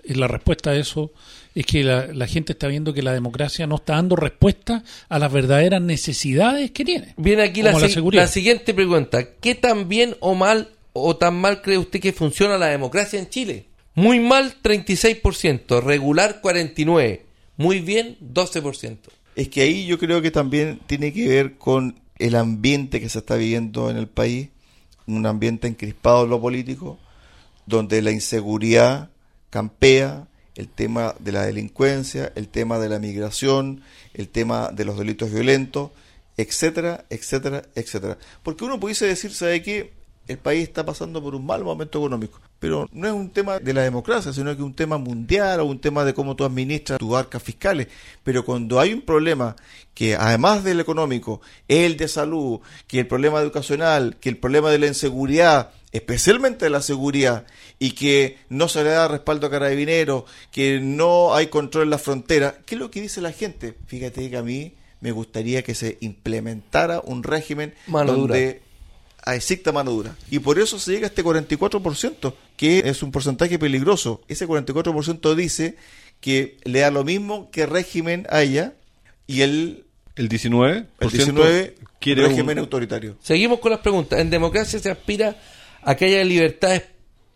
[0.06, 1.12] la respuesta a eso,
[1.56, 5.19] es que la, la gente está viendo que la democracia no está dando respuesta a
[5.19, 7.13] las verdaderas necesidades que tiene.
[7.17, 9.27] Viene aquí la, si- la siguiente pregunta.
[9.39, 13.30] ¿Qué tan bien o mal o tan mal cree usted que funciona la democracia en
[13.30, 13.65] Chile?
[13.95, 17.19] Muy mal 36%, regular 49%,
[17.58, 18.97] muy bien 12%.
[19.36, 23.19] Es que ahí yo creo que también tiene que ver con el ambiente que se
[23.19, 24.49] está viviendo en el país,
[25.06, 26.99] un ambiente encrispado en lo político,
[27.67, 29.12] donde la inseguridad
[29.51, 33.84] campea, el tema de la delincuencia, el tema de la migración,
[34.15, 35.91] el tema de los delitos violentos,
[36.38, 38.17] etcétera, etcétera, etcétera.
[38.41, 39.93] Porque uno pudiese decir, ¿sabe qué?
[40.27, 43.73] El país está pasando por un mal momento económico, pero no es un tema de
[43.73, 46.99] la democracia, sino que es un tema mundial o un tema de cómo tú administras
[46.99, 47.88] tus arcas fiscales.
[48.23, 49.56] Pero cuando hay un problema
[49.93, 54.69] que además del económico, es el de salud, que el problema educacional, que el problema
[54.69, 57.45] de la inseguridad, especialmente de la seguridad,
[57.80, 61.97] y que no se le da respaldo a carabineros, que no hay control en la
[61.97, 63.76] frontera, ¿qué es lo que dice la gente?
[63.88, 68.34] Fíjate que a mí me gustaría que se implementara un régimen Mano dura.
[68.36, 68.62] donde
[69.28, 70.15] exista mano dura.
[70.32, 74.21] Y por eso se llega a este 44%, que es un porcentaje peligroso.
[74.28, 75.76] Ese 44% dice
[76.21, 78.73] que le da lo mismo que régimen haya
[79.28, 83.17] y el, El 19%, el 19 quiere un- régimen autoritario.
[83.21, 84.19] Seguimos con las preguntas.
[84.19, 85.36] En democracia se aspira
[85.88, 86.84] a que haya libertades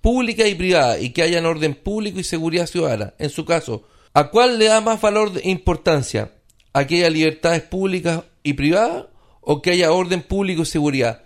[0.01, 3.13] públicas y privadas y que haya orden público y seguridad ciudadana.
[3.17, 6.33] En su caso, ¿a cuál le da más valor e importancia?
[6.73, 9.05] ¿A que haya libertades públicas y privadas
[9.39, 11.23] o que haya orden público y seguridad?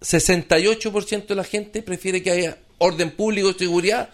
[0.00, 4.10] 68% de la gente prefiere que haya orden público y seguridad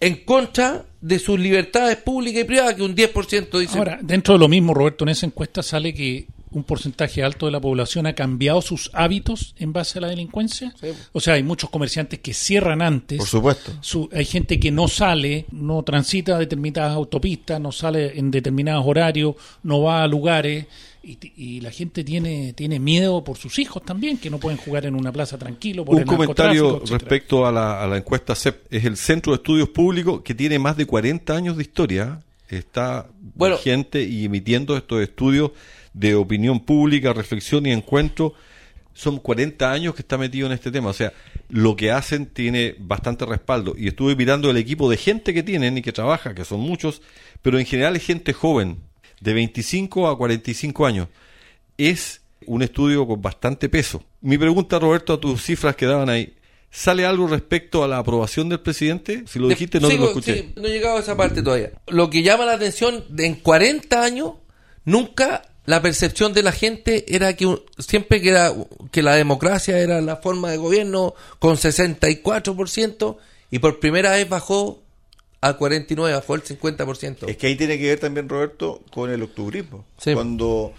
[0.00, 4.40] en contra de sus libertades públicas y privadas, que un 10% dice Ahora, dentro de
[4.40, 8.14] lo mismo, Roberto, en esa encuesta sale que un porcentaje alto de la población ha
[8.14, 10.74] cambiado sus hábitos en base a la delincuencia.
[10.80, 10.88] Sí.
[11.12, 13.18] O sea, hay muchos comerciantes que cierran antes.
[13.18, 13.72] Por supuesto.
[13.80, 19.36] Su- hay gente que no sale, no transita determinadas autopistas, no sale en determinados horarios,
[19.62, 20.66] no va a lugares
[21.02, 24.94] y, la gente tiene tiene miedo por sus hijos también, que no pueden jugar en
[24.94, 28.66] una plaza tranquilo por Un el comentario respecto a la, a la encuesta CEP.
[28.70, 32.20] Es el Centro de Estudios Públicos que tiene más de 40 años de historia.
[32.50, 33.56] Está Bueno.
[33.56, 35.52] vigente y emitiendo estos estudios
[35.92, 38.34] de opinión pública, reflexión y encuentro.
[38.92, 40.90] Son 40 años que está metido en este tema.
[40.90, 41.12] O sea,
[41.48, 43.74] lo que hacen tiene bastante respaldo.
[43.76, 47.02] Y estuve mirando el equipo de gente que tienen y que trabaja, que son muchos,
[47.42, 48.78] pero en general es gente joven,
[49.20, 51.08] de 25 a 45 años.
[51.78, 54.02] Es un estudio con bastante peso.
[54.20, 56.34] Mi pregunta, Roberto, a tus cifras que daban ahí.
[56.72, 59.24] ¿Sale algo respecto a la aprobación del presidente?
[59.26, 60.34] Si lo dijiste, no te lo escuché.
[60.34, 61.72] sí, no he llegado a esa parte todavía.
[61.88, 64.34] Lo que llama la atención, en 40 años,
[64.84, 68.52] nunca la percepción de la gente era que siempre que, era,
[68.90, 73.16] que la democracia era la forma de gobierno con 64%
[73.50, 74.82] y por primera vez bajó
[75.40, 77.28] a 49, bajó el 50%.
[77.28, 79.86] Es que ahí tiene que ver también, Roberto, con el octubrismo.
[79.98, 80.12] Sí.
[80.12, 80.72] Cuando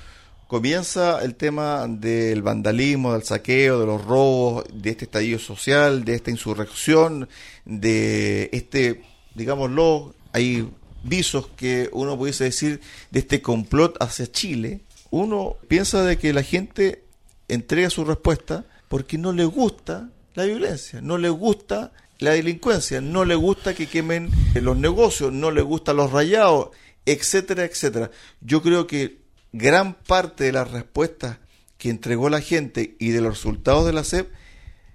[0.48, 6.16] comienza el tema del vandalismo, del saqueo, de los robos, de este estallido social, de
[6.16, 7.30] esta insurrección,
[7.66, 9.02] de este,
[9.34, 10.68] digámoslo, hay
[11.04, 16.44] visos que uno pudiese decir de este complot hacia Chile, uno piensa de que la
[16.44, 17.04] gente
[17.48, 23.26] entrega su respuesta porque no le gusta la violencia, no le gusta la delincuencia, no
[23.26, 26.70] le gusta que quemen los negocios, no le gustan los rayados,
[27.06, 28.12] etcétera, etcétera.
[28.42, 31.40] Yo creo que gran parte de las respuestas
[31.78, 34.32] que entregó la gente y de los resultados de la SEP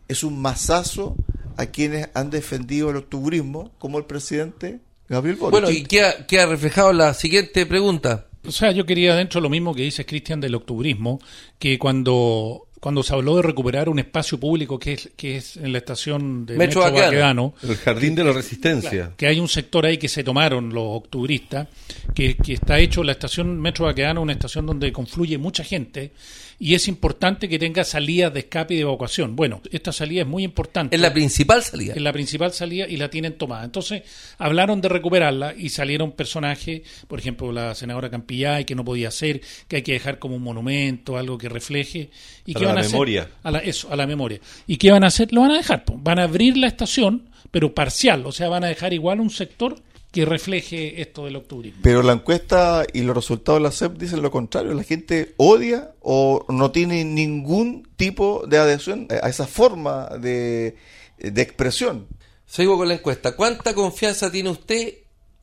[0.09, 1.16] es un masazo
[1.57, 5.53] a quienes han defendido el octubrismo, como el presidente Gabriel Boric.
[5.53, 8.27] Bueno, y queda, queda reflejado la siguiente pregunta.
[8.47, 11.21] O sea, yo quería dentro lo mismo que dice Cristian del octubrismo,
[11.59, 15.73] que cuando cuando se habló de recuperar un espacio público que es que es en
[15.73, 17.51] la estación de Metro Metro, Baquedano.
[17.51, 19.12] Baquedano, El Jardín de la Resistencia.
[19.16, 21.66] que hay un sector ahí que se tomaron los octubristas,
[22.14, 26.12] que, que está hecho la estación Metro Baquedano, una estación donde confluye mucha gente,
[26.59, 29.37] y es importante que tenga salidas de escape y de evacuación.
[29.37, 30.97] Bueno, esta salida es muy importante.
[30.97, 31.95] Es la principal salida.
[31.95, 33.64] Es la principal salida y la tienen tomada.
[33.64, 34.03] Entonces,
[34.39, 39.41] hablaron de recuperarla y salieron personajes, por ejemplo, la senadora Campillay, que no podía ser,
[39.68, 42.11] que hay que dejar como un monumento, algo que refleje,
[42.47, 43.22] y que Para van van a memoria.
[43.22, 43.35] hacer?
[43.43, 44.41] A la, eso, a la memoria.
[44.66, 45.33] ¿Y qué van a hacer?
[45.33, 45.85] Lo van a dejar.
[45.99, 48.24] Van a abrir la estación, pero parcial.
[48.26, 49.76] O sea, van a dejar igual un sector
[50.17, 51.81] que refleje esto del octubrismo.
[51.83, 54.73] Pero la encuesta y los resultados de la CEP dicen lo contrario.
[54.73, 60.77] La gente odia o no tiene ningún tipo de adhesión a esa forma de,
[61.19, 62.07] de expresión.
[62.47, 63.37] Sigo con la encuesta.
[63.37, 64.95] ¿Cuánta confianza tiene usted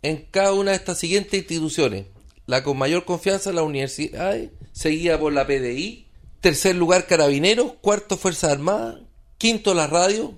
[0.01, 2.07] en cada una de estas siguientes instituciones?
[2.47, 4.35] La con mayor confianza la universidad,
[4.71, 6.07] seguida por la PDI,
[6.41, 9.01] tercer lugar Carabineros, cuarto Fuerzas Armadas,
[9.37, 10.33] quinto la radio,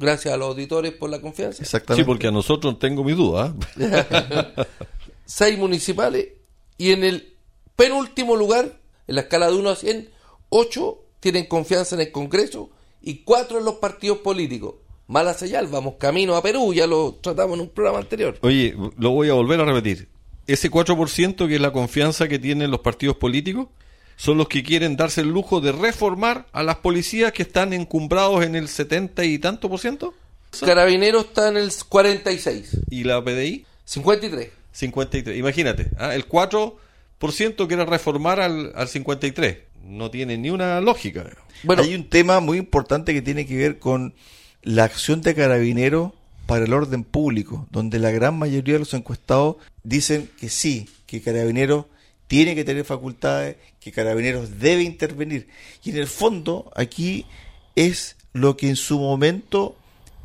[0.00, 2.02] gracias a los auditores por la confianza, Exactamente.
[2.02, 3.54] Sí, porque a nosotros tengo mi duda.
[3.78, 4.44] ¿eh?
[5.24, 6.28] seis municipales
[6.76, 7.34] y en el
[7.76, 10.10] penúltimo lugar, en la escala de 1 a 100,
[10.48, 12.70] ocho tienen confianza en el Congreso
[13.02, 14.76] y cuatro en los partidos políticos.
[15.06, 18.38] Mala señal, vamos camino a Perú, ya lo tratamos en un programa anterior.
[18.42, 20.08] Oye, lo voy a volver a repetir.
[20.46, 23.68] Ese 4% que es la confianza que tienen los partidos políticos
[24.20, 28.44] son los que quieren darse el lujo de reformar a las policías que están encumbrados
[28.44, 30.12] en el 70 y tanto por ciento.
[30.62, 34.50] Carabineros está en el 46, Y la PDI, 53.
[34.72, 35.38] 53.
[35.38, 36.14] Imagínate, ¿ah?
[36.14, 39.56] el 4% quiere reformar al, al 53.
[39.84, 41.24] No tiene ni una lógica.
[41.62, 44.12] Bueno, Hay un tema muy importante que tiene que ver con
[44.62, 46.12] la acción de carabineros
[46.44, 51.22] para el orden público, donde la gran mayoría de los encuestados dicen que sí, que
[51.22, 51.86] carabineros
[52.30, 55.48] tiene que tener facultades, que carabineros debe intervenir.
[55.82, 57.26] Y en el fondo, aquí
[57.74, 59.74] es lo que en su momento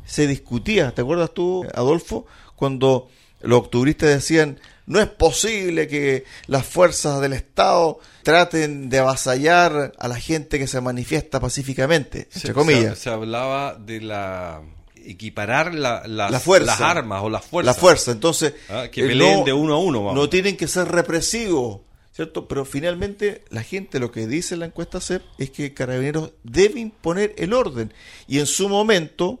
[0.04, 0.92] se discutía.
[0.94, 3.08] ¿Te acuerdas tú, Adolfo, cuando
[3.40, 10.06] los octubristas decían no es posible que las fuerzas del Estado traten de avasallar a
[10.06, 12.98] la gente que se manifiesta pacíficamente, entre Se- comillas?
[12.98, 14.62] Se, se hablaba de la
[15.04, 16.66] equiparar la- las, La fuerza.
[16.70, 17.74] las armas o las fuerzas.
[17.74, 20.14] La fuerza, entonces Ah, que eh, peleen de uno a uno, vamos.
[20.14, 21.80] No tienen que ser represivos,
[22.16, 22.48] ¿cierto?
[22.48, 27.34] Pero finalmente la gente lo que dice la encuesta CEP es que Carabineros debe imponer
[27.36, 27.92] el orden
[28.26, 29.38] y en su momento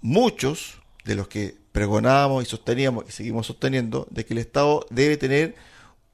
[0.00, 5.18] muchos de los que pregonábamos y sosteníamos y seguimos sosteniendo de que el Estado debe
[5.18, 5.54] tener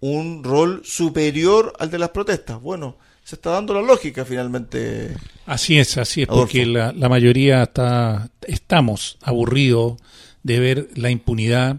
[0.01, 2.61] un rol superior al de las protestas.
[2.61, 5.15] Bueno, se está dando la lógica finalmente.
[5.47, 6.47] Así es, así es, Adolfo.
[6.47, 9.97] porque la, la mayoría está, estamos aburridos
[10.43, 11.77] de ver la impunidad,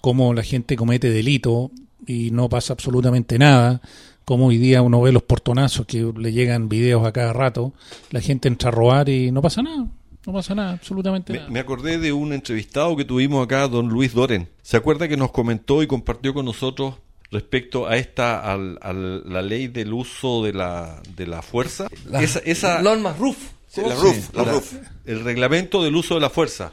[0.00, 1.72] cómo la gente comete delito
[2.06, 3.80] y no pasa absolutamente nada,
[4.24, 7.72] como hoy día uno ve los portonazos que le llegan videos a cada rato,
[8.10, 9.86] la gente entra a robar y no pasa nada,
[10.26, 11.50] no pasa nada, absolutamente Me, nada.
[11.50, 14.48] me acordé de un entrevistado que tuvimos acá, don Luis Doren.
[14.62, 16.94] ¿Se acuerda que nos comentó y compartió con nosotros
[17.32, 21.88] respecto a esta, al- al- la ley del uso de la, de la fuerza?
[22.06, 23.36] las esa, esa- normas RUF.
[23.68, 24.74] Sí, la RUF, la la- RUF.
[25.06, 26.72] el reglamento del uso de la fuerza.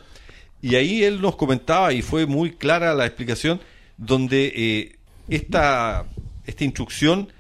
[0.62, 3.62] Y ahí él nos comentaba, y fue muy clara la explicación,
[3.98, 4.99] donde eh,
[5.30, 6.06] esta,
[6.46, 7.32] esta instrucción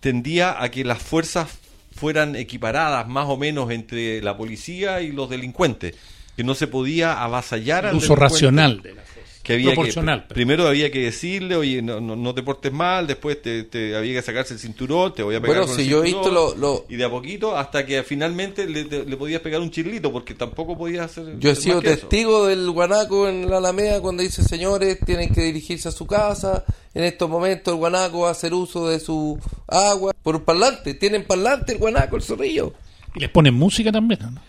[0.00, 1.48] tendía a que las fuerzas
[1.94, 5.94] fueran equiparadas más o menos entre la policía y los delincuentes,
[6.36, 9.05] que no se podía avasallar al uso racional de la fuerza.
[9.46, 13.06] Que había proporcional, que primero había que decirle oye no, no, no te portes mal
[13.06, 15.82] después te, te había que sacarse el cinturón te voy a pegar Bueno, con si
[15.82, 19.04] el yo he visto lo- lo- y de a poquito hasta que finalmente le, te-
[19.04, 21.90] le podías pegar un chirlito porque tampoco podías hacer Yo he hacer sido eso.
[21.90, 26.64] testigo del guanaco en la Alameda cuando dice, señores, tienen que dirigirse a su casa.
[26.94, 29.38] En estos momentos el guanaco va a hacer uso de su
[29.68, 30.94] agua por un parlante.
[30.94, 32.72] Tienen parlante el guanaco, el zorrillo.
[33.14, 34.40] Y les ponen música también, ¿no?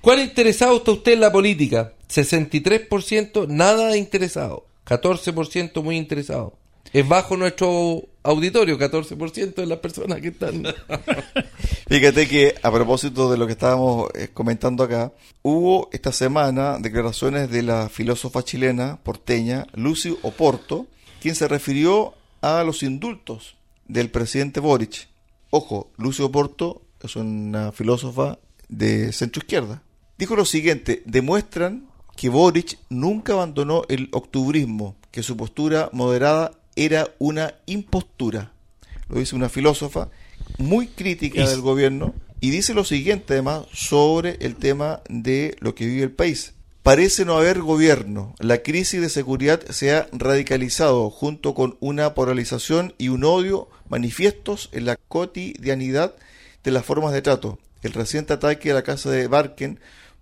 [0.00, 1.92] ¿Cuán interesado está usted en la política?
[2.08, 4.66] 63% nada interesado.
[4.86, 6.54] 14% muy interesado.
[6.92, 10.64] Es bajo nuestro auditorio, 14% de las personas que están...
[11.88, 17.50] Fíjate que a propósito de lo que estábamos eh, comentando acá, hubo esta semana declaraciones
[17.50, 20.86] de la filósofa chilena porteña Lucy Oporto,
[21.20, 25.08] quien se refirió a los indultos del presidente Boric.
[25.50, 28.38] Ojo, Lucy Oporto es una filósofa
[28.68, 29.82] de centro izquierda.
[30.20, 37.14] Dijo lo siguiente, demuestran que Boric nunca abandonó el octubrismo, que su postura moderada era
[37.18, 38.52] una impostura.
[39.08, 40.10] Lo dice una filósofa
[40.58, 45.74] muy crítica Y- del gobierno y dice lo siguiente además sobre el tema de lo
[45.74, 46.52] que vive el país.
[46.82, 48.34] Parece no haber gobierno.
[48.38, 54.68] La crisis de seguridad se ha radicalizado junto con una polarización y un odio manifiestos
[54.72, 56.14] en la cotidianidad
[56.62, 57.58] de las formas de trato.
[57.82, 59.80] El reciente ataque a la casa de Barken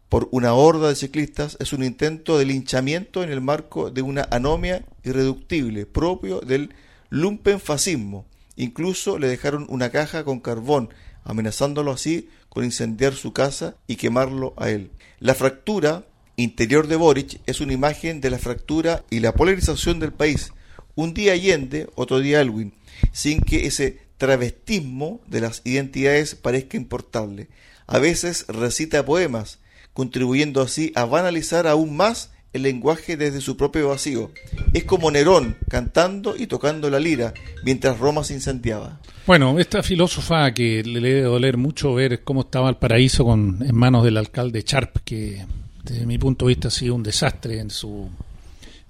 [0.08, 4.26] por una horda de ciclistas es un intento de linchamiento en el marco de una
[4.30, 6.74] anomia irreductible propio del
[7.10, 8.26] lumpenfascismo.
[8.56, 10.88] Incluso le dejaron una caja con carbón,
[11.24, 14.90] amenazándolo así con incendiar su casa y quemarlo a él.
[15.20, 16.06] La fractura
[16.36, 20.52] interior de Boric es una imagen de la fractura y la polarización del país.
[20.94, 22.72] Un día Allende, otro día Elwin,
[23.12, 27.48] sin que ese travestismo de las identidades parezca importarle.
[27.86, 29.60] A veces recita poemas,
[29.98, 34.30] contribuyendo así a banalizar aún más el lenguaje desde su propio vacío.
[34.72, 37.34] Es como Nerón cantando y tocando la lira
[37.64, 39.00] mientras Roma se incendiaba.
[39.26, 43.74] Bueno, esta filósofa que le debe doler mucho ver cómo estaba el paraíso con, en
[43.74, 45.44] manos del alcalde Sharp, que
[45.82, 48.08] desde mi punto de vista ha sido un desastre en su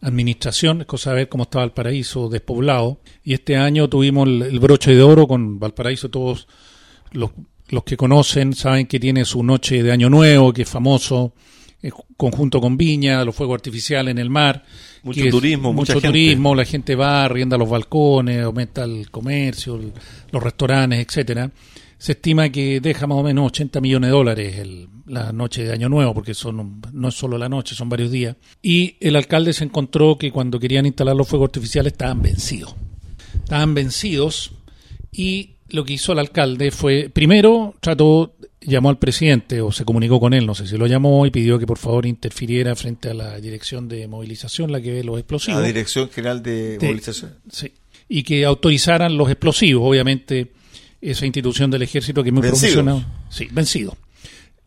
[0.02, 3.00] administración, es cosa de ver cómo estaba el paraíso despoblado.
[3.24, 6.48] Y este año tuvimos el, el broche de oro con Valparaíso, todos
[7.12, 7.30] los,
[7.70, 11.34] los que conocen saben que tiene su noche de Año Nuevo, que es famoso,
[11.82, 14.64] eh, conjunto con Viña, los fuegos artificiales en el mar.
[15.02, 16.08] Mucho es- turismo, mucha mucho gente.
[16.08, 19.92] turismo, la gente va, arrienda los balcones, aumenta el comercio, el-
[20.32, 21.50] los restaurantes, etcétera.
[21.98, 25.72] Se estima que deja más o menos 80 millones de dólares el- la noche de
[25.72, 28.36] Año Nuevo, porque son no es solo la noche, son varios días.
[28.62, 32.74] Y el alcalde se encontró que cuando querían instalar los fuegos artificiales estaban vencidos.
[33.34, 34.52] Estaban vencidos
[35.10, 40.20] y lo que hizo el alcalde fue, primero trató, llamó al presidente o se comunicó
[40.20, 43.14] con él, no sé si lo llamó y pidió que por favor interfiriera frente a
[43.14, 45.60] la dirección de movilización, la que ve los explosivos.
[45.60, 46.78] La Dirección General de.
[46.80, 47.34] Movilización.
[47.50, 47.72] Sí.
[48.08, 50.52] Y que autorizaran los explosivos, obviamente,
[51.00, 53.06] esa institución del ejército que es muy profesional.
[53.28, 53.94] Sí, vencidos.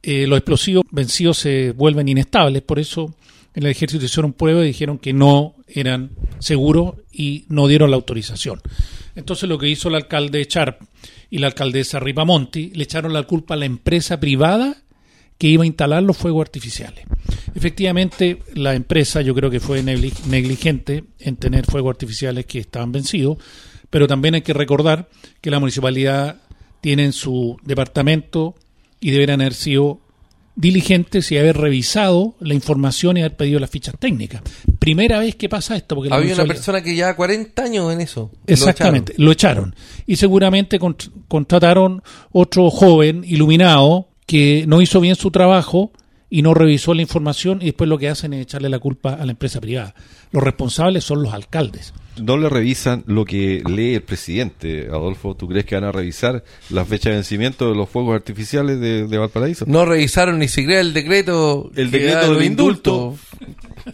[0.03, 3.13] Eh, los explosivos vencidos se vuelven inestables, por eso
[3.53, 8.61] el ejército hicieron pruebas y dijeron que no eran seguros y no dieron la autorización.
[9.15, 10.81] Entonces lo que hizo el alcalde Sharp
[11.29, 14.77] y la alcaldesa Ripamonti le echaron la culpa a la empresa privada
[15.37, 17.03] que iba a instalar los fuegos artificiales.
[17.55, 22.91] Efectivamente, la empresa yo creo que fue negli- negligente en tener fuegos artificiales que estaban
[22.91, 23.37] vencidos,
[23.89, 25.09] pero también hay que recordar
[25.41, 26.41] que la municipalidad
[26.79, 28.55] tiene en su departamento
[28.99, 30.00] y deberán haber sido
[30.55, 34.41] diligentes y haber revisado la información y haber pedido las fichas técnicas.
[34.79, 38.31] Primera vez que pasa esto, porque Había una persona que lleva 40 años en eso.
[38.33, 39.25] Lo Exactamente, echaron.
[39.25, 39.75] lo echaron.
[40.07, 45.91] Y seguramente cont- contrataron otro joven iluminado que no hizo bien su trabajo
[46.29, 49.25] y no revisó la información y después lo que hacen es echarle la culpa a
[49.25, 49.93] la empresa privada.
[50.31, 51.93] Los responsables son los alcaldes.
[52.21, 55.33] No le revisan lo que lee el presidente, Adolfo.
[55.35, 59.07] ¿Tú crees que van a revisar las fechas de vencimiento de los fuegos artificiales de,
[59.07, 59.63] de Valparaíso?
[59.67, 61.71] No revisaron ni siquiera el decreto.
[61.75, 63.15] El decreto del indulto.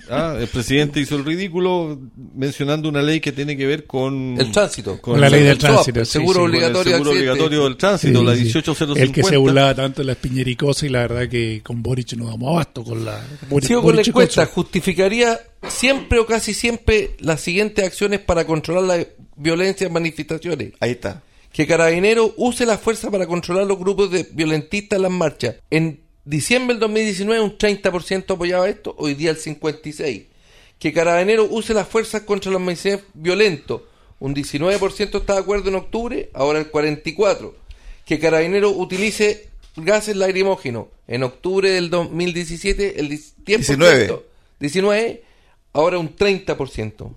[0.10, 1.98] Ah, el presidente hizo el ridículo
[2.36, 5.00] mencionando una ley que tiene que ver con El tránsito.
[5.00, 6.74] Con la ley del tránsito, el sí, seguro sí, obligatorio.
[6.74, 7.32] Con el seguro accidente.
[7.32, 8.42] obligatorio del tránsito, Sí, la sí.
[8.52, 9.04] 18050.
[9.04, 12.26] El que se burlaba tanto de la espiñericosas y la verdad que con Boric no
[12.26, 13.22] damos abasto con la...
[13.50, 14.46] Boric- Sigo con la encuesta.
[14.48, 14.54] Cocho.
[14.56, 15.40] Justificaría
[15.70, 20.74] siempre o casi siempre las siguientes acciones para controlar la violencia en manifestaciones.
[20.80, 21.24] Ahí está.
[21.52, 25.56] Que Carabineros use la fuerza para controlar los grupos de violentistas en las marchas.
[25.70, 30.26] En diciembre del 2019 un 30% apoyaba esto, hoy día el 56%.
[30.80, 33.82] Que Carabineros use las fuerzas contra los manifestantes violentos.
[34.20, 37.54] Un 19% está de acuerdo en octubre, ahora el 44%.
[38.06, 40.88] Que Carabineros utilice gases lacrimógenos.
[41.08, 43.34] En octubre del 2017 el 10%.
[43.46, 44.22] 19.
[44.60, 45.24] 19,
[45.78, 47.14] ahora un 30%.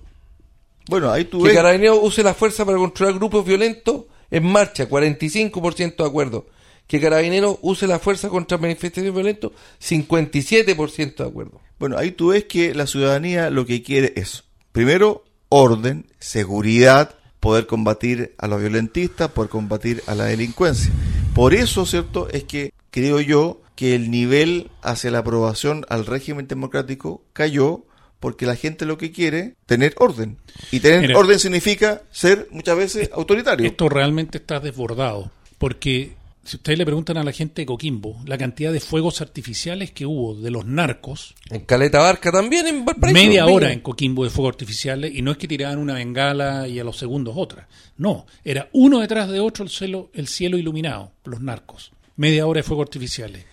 [0.89, 1.57] Bueno, ahí tú Que ves.
[1.57, 6.47] Carabineros use la fuerza para controlar grupos violentos en marcha, 45% de acuerdo.
[6.87, 11.61] Que Carabineros use la fuerza contra manifestaciones violentos, 57% de acuerdo.
[11.79, 17.67] Bueno, ahí tú ves que la ciudadanía lo que quiere es, primero, orden, seguridad, poder
[17.67, 20.93] combatir a los violentistas, poder combatir a la delincuencia.
[21.35, 22.29] Por eso, ¿cierto?
[22.29, 27.85] Es que creo yo que el nivel hacia la aprobación al régimen democrático cayó
[28.21, 30.37] porque la gente lo que quiere tener orden.
[30.71, 31.19] Y tener Mira.
[31.19, 33.67] orden significa ser muchas veces autoritario.
[33.67, 36.13] Esto realmente está desbordado, porque
[36.45, 40.07] si ustedes le preguntan a la gente de Coquimbo la cantidad de fuegos artificiales que
[40.07, 43.15] hubo de los narcos, En Caleta Barca también, en Valparaíso.
[43.15, 43.55] media Mira.
[43.55, 46.85] hora en Coquimbo de fuegos artificiales, y no es que tiraban una bengala y a
[46.85, 51.41] los segundos otra, no, era uno detrás de otro el cielo, el cielo iluminado, los
[51.41, 53.45] narcos, media hora de fuegos artificiales.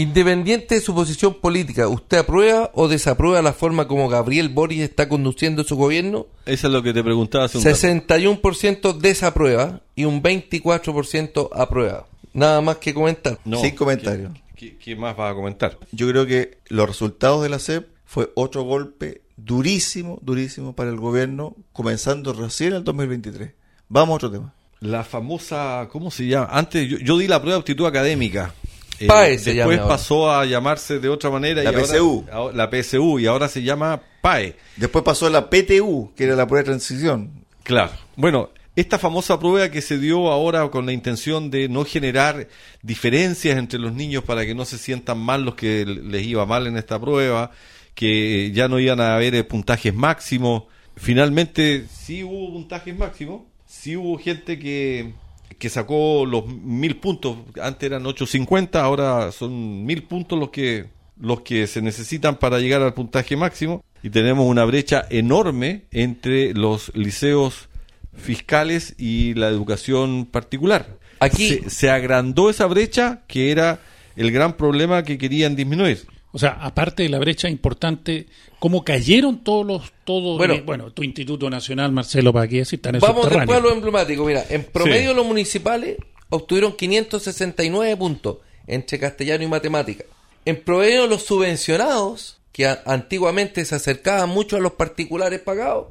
[0.00, 5.08] Independiente de su posición política, ¿usted aprueba o desaprueba la forma como Gabriel Boris está
[5.08, 6.26] conduciendo su gobierno?
[6.46, 7.76] Eso es lo que te preguntaba hace un rato.
[7.76, 12.06] 61% desaprueba y un 24% aprueba.
[12.32, 13.38] Nada más que comentar.
[13.44, 14.32] No, Sin comentario.
[14.56, 15.76] ¿qué, qué- qué más vas a comentar?
[15.92, 20.96] Yo creo que los resultados de la CEP fue otro golpe durísimo, durísimo para el
[20.96, 23.50] gobierno, comenzando recién el 2023.
[23.88, 24.54] Vamos a otro tema.
[24.80, 26.48] La famosa, ¿cómo se llama?
[26.52, 28.54] Antes yo, yo di la prueba de aptitud académica.
[29.00, 31.62] Eh, PAE se llama después pasó a llamarse de otra manera.
[31.62, 32.26] La y PSU.
[32.30, 34.56] ahora- la PSU y ahora se llama PAE.
[34.76, 37.44] Después pasó a la PTU, que era la prueba de transición.
[37.62, 37.92] Claro.
[38.16, 42.46] Bueno, esta famosa prueba que se dio ahora con la intención de no generar
[42.82, 46.66] diferencias entre los niños para que no se sientan mal los que les iba mal
[46.66, 47.50] en esta prueba,
[47.94, 50.64] que ya no iban a haber eh, puntajes máximos.
[50.96, 55.12] Finalmente sí hubo puntajes máximos, sí hubo gente que,
[55.58, 60.86] que sacó los mil puntos, antes eran 850, ahora son mil puntos los que,
[61.20, 66.54] los que se necesitan para llegar al puntaje máximo y tenemos una brecha enorme entre
[66.54, 67.68] los liceos
[68.16, 70.98] fiscales y la educación particular.
[71.20, 73.80] Aquí- se, se agrandó esa brecha que era
[74.16, 76.06] el gran problema que querían disminuir.
[76.32, 78.26] O sea, aparte de la brecha importante,
[78.60, 80.54] cómo cayeron todos los, todos, Bueno.
[80.54, 84.24] eh, bueno, tu Instituto Nacional, Marcelo, para aquí están en Vamos después a lo emblemático.
[84.24, 85.16] Mira, en promedio Sí.
[85.16, 85.96] los municipales
[86.28, 88.36] obtuvieron 569 puntos
[88.68, 90.04] entre castellano y matemática.
[90.44, 95.86] En promedio los subvencionados, que antiguamente se acercaban mucho a los particulares pagados,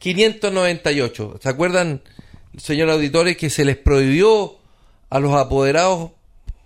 [0.00, 1.38] 598.
[1.42, 2.02] ¿Se acuerdan,
[2.56, 4.56] señor auditores, que se les prohibió
[5.10, 6.10] a los apoderados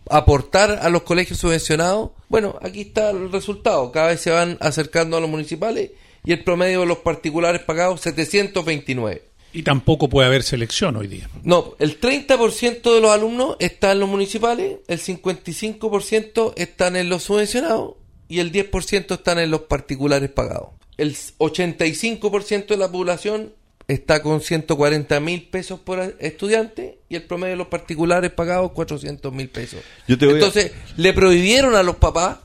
[0.08, 2.10] aportar a los colegios subvencionados?
[2.30, 3.90] Bueno, aquí está el resultado.
[3.90, 5.90] Cada vez se van acercando a los municipales
[6.24, 9.24] y el promedio de los particulares pagados 729.
[9.52, 11.28] Y tampoco puede haber selección hoy día.
[11.42, 17.24] No, el 30% de los alumnos está en los municipales, el 55% están en los
[17.24, 17.94] subvencionados
[18.28, 20.68] y el 10% están en los particulares pagados.
[20.98, 23.54] El 85% de la población
[23.92, 29.32] está con 140 mil pesos por estudiante y el promedio de los particulares pagados 400
[29.32, 29.80] mil pesos.
[30.06, 32.38] Yo te voy a- Entonces, le prohibieron a los papás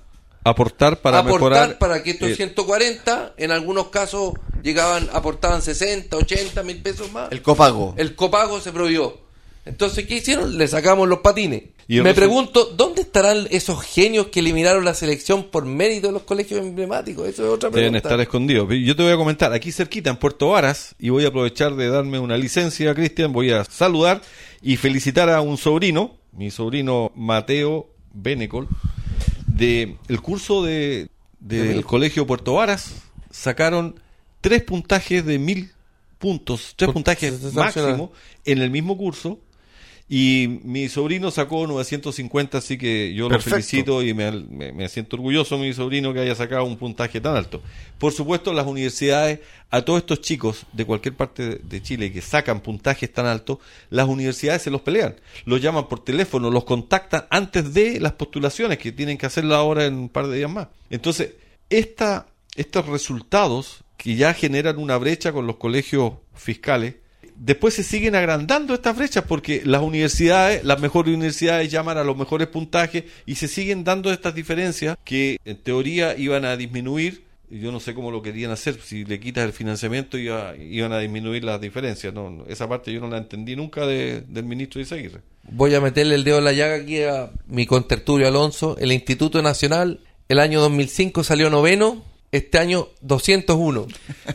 [0.43, 1.77] Aportar para aportar mejorar.
[1.79, 7.31] para que estos eh, 140, en algunos casos llegaban, aportaban 60, 80 mil pesos más.
[7.31, 7.95] El copago.
[7.97, 9.24] El copago se prohibió.
[9.65, 10.57] Entonces, ¿qué hicieron?
[10.57, 11.63] Le sacamos los patines.
[11.87, 16.23] Y Me pregunto, ¿dónde estarán esos genios que eliminaron la selección por mérito de los
[16.23, 17.27] colegios emblemáticos?
[17.27, 18.07] Eso es otra Deben pregunta.
[18.09, 18.67] estar escondidos.
[18.83, 21.89] Yo te voy a comentar, aquí cerquita, en Puerto Varas, y voy a aprovechar de
[21.89, 24.21] darme una licencia, Cristian, voy a saludar
[24.61, 28.67] y felicitar a un sobrino, mi sobrino Mateo Benecol,
[29.47, 31.09] de el curso de
[31.39, 33.99] del colegio Puerto Varas, sacaron
[34.41, 35.71] tres puntajes de mil
[36.17, 38.11] puntos, tres puntajes máximo
[38.43, 39.39] en el mismo curso.
[40.07, 43.49] Y mi sobrino sacó 950, así que yo Perfecto.
[43.49, 47.19] lo felicito y me, me- me siento orgulloso mi sobrino que haya sacado un puntaje
[47.19, 47.63] tan alto.
[47.97, 49.39] Por supuesto, las universidades,
[49.71, 53.57] a todos estos chicos de cualquier parte de- de Chile que sacan puntajes tan altos,
[53.89, 58.77] las universidades se los pelean, los llaman por teléfono, los contactan antes de las postulaciones
[58.77, 60.67] que tienen que hacerlo ahora en un par de días más.
[60.91, 61.31] Entonces,
[61.71, 66.93] esta, estos resultados que ya generan una brecha con los colegios fiscales,
[67.37, 72.17] después se siguen agrandando estas brechas porque las universidades, las mejores universidades llaman a los
[72.17, 77.23] mejores puntajes y se siguen dando estas diferencias que en teoría iban a disminuir.
[77.49, 80.99] Yo no sé cómo lo querían hacer, si le quitas el financiamiento iba- iban a
[80.99, 82.11] disminuir las diferencias.
[82.11, 85.21] No, esa parte yo no la entendí nunca de- del ministro Izaguirre.
[85.51, 88.75] Voy a meterle el dedo en la llaga aquí a mi contertulio Alonso.
[88.79, 92.03] El Instituto Nacional, el año 2005 salió noveno,
[92.35, 93.87] este año 201.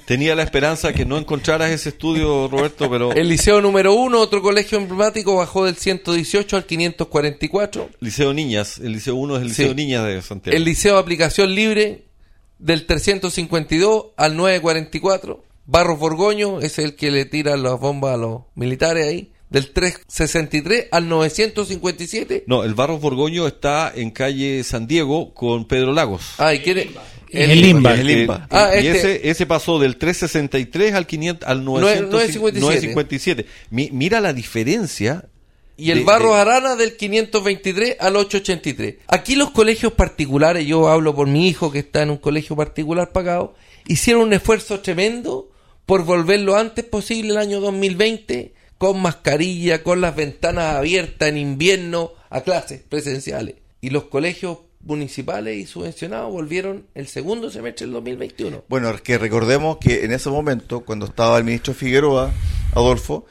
[0.07, 4.43] Tenía la esperanza que no encontraras ese estudio, Roberto, pero El Liceo número uno, otro
[4.43, 7.91] colegio emblemático, bajó del 118 al 544.
[8.01, 9.63] Liceo Niñas, el Liceo 1 es el Sí.
[9.63, 10.57] Liceo Niñas de Santiago.
[10.57, 12.05] El Liceo de Aplicación Libre
[12.59, 15.45] del 352 al 944.
[15.67, 19.33] Barros Borgoño es el que le tira las bombas a los militares ahí.
[19.51, 22.45] Del 363 al 957.
[22.47, 26.35] No, el Barros Borgoño está en calle San Diego con Pedro Lagos.
[26.39, 26.89] Ah, y quiere...
[27.33, 27.95] El Limba.
[27.95, 28.43] El Limba.
[28.45, 32.61] Eh, Ah, y este- ese, ese pasó del 363 al 500 al 900 957.
[32.61, 33.47] 957.
[33.71, 35.25] Mi- mira la diferencia.
[35.77, 38.97] Y el de- Barros de- Arana del 523 al 883.
[39.09, 43.13] Aquí los colegios particulares, yo hablo por mi hijo que está en un colegio particular
[43.13, 43.55] pagado,
[43.87, 45.51] hicieron un esfuerzo tremendo
[45.87, 51.39] por volver lo antes posible el año 2020 con mascarilla, con las ventanas abiertas en
[51.39, 53.55] invierno a clases presenciales.
[53.81, 58.65] Y los colegios municipales y subvencionados volvieron el segundo semestre del 2021.
[58.69, 62.33] Bueno, que recordemos que en ese momento, cuando estaba el ministro Figueroa,
[62.73, 63.27] Adolfo,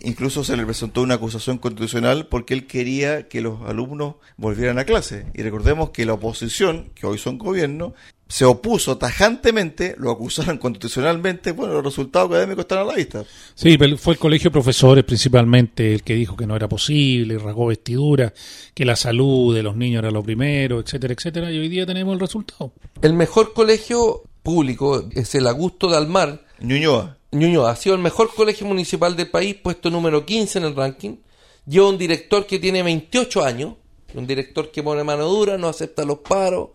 [0.00, 4.84] incluso se le presentó una acusación constitucional porque él quería que los alumnos volvieran a
[4.84, 5.26] clase.
[5.34, 7.94] Y recordemos que la oposición, que hoy son gobierno,
[8.28, 13.24] se opuso tajantemente, lo acusaron constitucionalmente, bueno, los resultados académicos están a la vista.
[13.54, 17.38] Sí, pero fue el colegio de profesores principalmente el que dijo que no era posible,
[17.38, 18.32] rasgó vestidura,
[18.74, 22.12] que la salud de los niños era lo primero, etcétera, etcétera, y hoy día tenemos
[22.12, 22.72] el resultado.
[23.00, 27.16] El mejor colegio público es el Augusto de Almar, Ñuñoa.
[27.30, 31.16] Ñuñoa ha sido el mejor colegio municipal del país, puesto número 15 en el ranking.
[31.66, 33.74] Lleva un director que tiene 28 años,
[34.14, 36.70] un director que pone mano dura, no acepta los paros,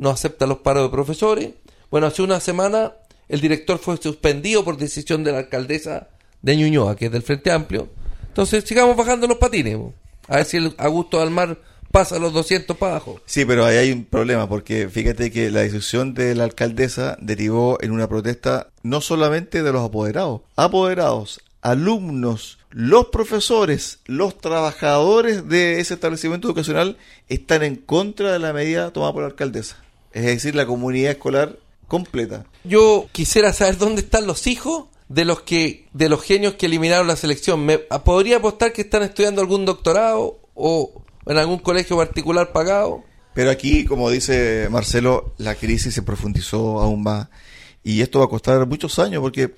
[0.00, 1.50] no acepta los paros de profesores.
[1.90, 2.94] Bueno, hace una semana
[3.28, 6.08] el director fue suspendido por decisión de la alcaldesa
[6.42, 7.88] de Ñuñoa, que es del Frente Amplio.
[8.26, 9.78] Entonces, sigamos bajando los patines.
[10.26, 11.58] A ver si el Augusto Almar
[11.90, 13.20] pasa los 200 para abajo.
[13.26, 17.78] Sí, pero ahí hay un problema, porque fíjate que la decisión de la alcaldesa derivó
[17.80, 25.80] en una protesta no solamente de los apoderados, apoderados, alumnos, los profesores, los trabajadores de
[25.80, 26.96] ese establecimiento educacional
[27.28, 29.76] están en contra de la medida tomada por la alcaldesa.
[30.12, 31.58] Es decir, la comunidad escolar
[31.88, 32.46] completa.
[32.64, 37.06] Yo quisiera saber dónde están los hijos de los que de los genios que eliminaron
[37.06, 37.64] la selección.
[37.64, 43.04] Me podría apostar que están estudiando algún doctorado o en algún colegio particular pagado.
[43.34, 47.28] Pero aquí, como dice Marcelo, la crisis se profundizó aún más
[47.82, 49.54] y esto va a costar muchos años porque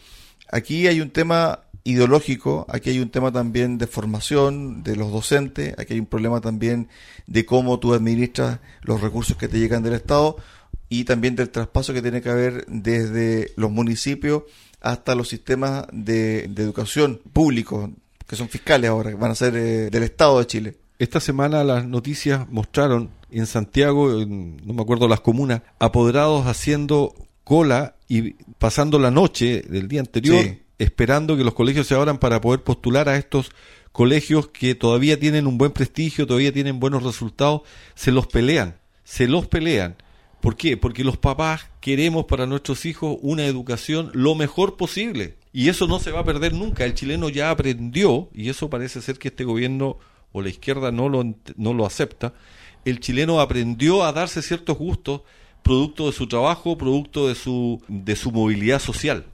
[0.50, 5.74] aquí hay un tema ideológico, aquí hay un tema también de formación de los docentes,
[5.78, 6.88] aquí hay un problema también
[7.26, 10.36] de cómo tú administras los recursos que te llegan del Estado
[10.88, 14.44] y también del traspaso que tiene que haber desde los municipios
[14.80, 17.90] hasta los sistemas de, educación públicos,
[18.26, 20.76] que son fiscales ahora, que van a ser eh, del Estado de Chile.
[20.98, 27.96] Esta semana las noticias mostraron en Santiago, no me acuerdo las comunas, apoderados haciendo cola
[28.08, 32.62] y pasando la noche del día anterior esperando que los colegios se abran para poder
[32.62, 33.50] postular a estos
[33.92, 37.62] colegios que todavía tienen un buen prestigio, todavía tienen buenos resultados,
[37.94, 39.96] se los pelean, se los pelean.
[40.40, 40.76] ¿Por qué?
[40.76, 45.36] Porque los papás queremos para nuestros hijos una educación lo mejor posible.
[45.52, 46.84] Y eso no se va a perder nunca.
[46.84, 49.98] El chileno ya aprendió, y eso parece ser que este gobierno
[50.32, 51.22] o la izquierda no lo,
[51.56, 52.32] no lo acepta,
[52.84, 55.20] el chileno aprendió a darse ciertos gustos
[55.62, 59.26] producto de su trabajo, producto de su, de su movilidad social.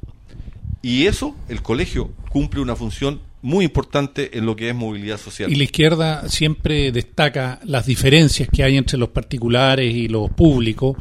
[0.89, 5.53] Y eso, el colegio cumple una función muy importante en lo que es movilidad social.
[5.53, 10.97] Y la izquierda siempre destaca las diferencias que hay entre los particulares y los públicos,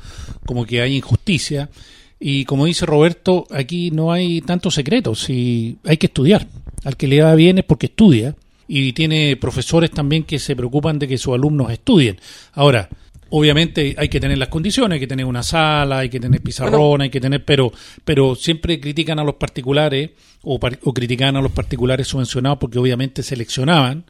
[0.45, 1.69] como que hay injusticia.
[2.19, 6.45] Y como dice Roberto, aquí no hay tantos secretos, y hay que estudiar.
[6.83, 8.35] Al que le va bien es porque estudia
[8.67, 12.19] y tiene profesores también que se preocupan de que sus alumnos estudien.
[12.51, 12.89] Ahora,
[13.29, 17.01] obviamente hay que tener las condiciones, hay que tener una sala, hay que tener pizarrón,
[17.01, 17.71] hay que tener, pero,
[18.03, 20.11] pero siempre critican a los particulares
[20.43, 24.05] o, o critican a los particulares subvencionados porque obviamente seleccionaban,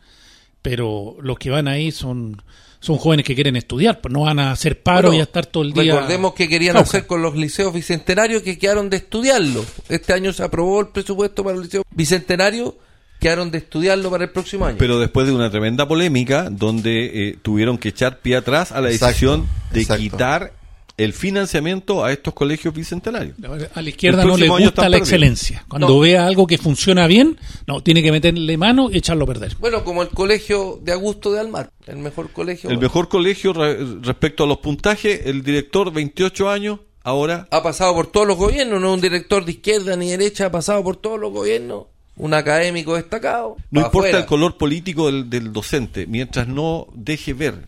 [0.61, 2.41] pero los que van ahí son
[2.80, 5.63] son jóvenes que quieren estudiar, pues no van a hacer paro y a estar todo
[5.63, 5.95] el día.
[5.95, 9.65] Recordemos que querían hacer con los liceos bicentenarios que quedaron de estudiarlo.
[9.89, 12.78] Este año se aprobó el presupuesto para el liceo bicentenario
[13.20, 14.78] quedaron de estudiarlo para el próximo año.
[14.78, 18.89] Pero después de una tremenda polémica donde eh, tuvieron que echar pie atrás a la
[18.89, 20.53] decisión de quitar
[20.97, 23.36] el financiamiento a estos colegios bicentenarios.
[23.76, 25.63] A la izquierda no le gusta la excelencia.
[25.68, 27.38] Cuando vea algo que funciona bien,
[27.68, 29.55] no, tiene que meterle mano y echarlo a perder.
[29.59, 32.72] Bueno, como el colegio de Augusto de Almar, el mejor colegio.
[32.72, 37.47] El mejor colegio respecto a los puntajes, el director 28 años, ahora...
[37.51, 40.51] Ha pasado por todos los gobiernos, no es un director de izquierda ni derecha, ha
[40.51, 41.86] pasado por todos los gobiernos
[42.18, 43.57] un académico destacado.
[43.72, 47.68] No importa el color político del, docente, mientras no deje ver,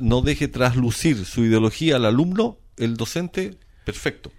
[0.00, 4.30] no deje traslucir su ideología al alumno, el docente, perfecto.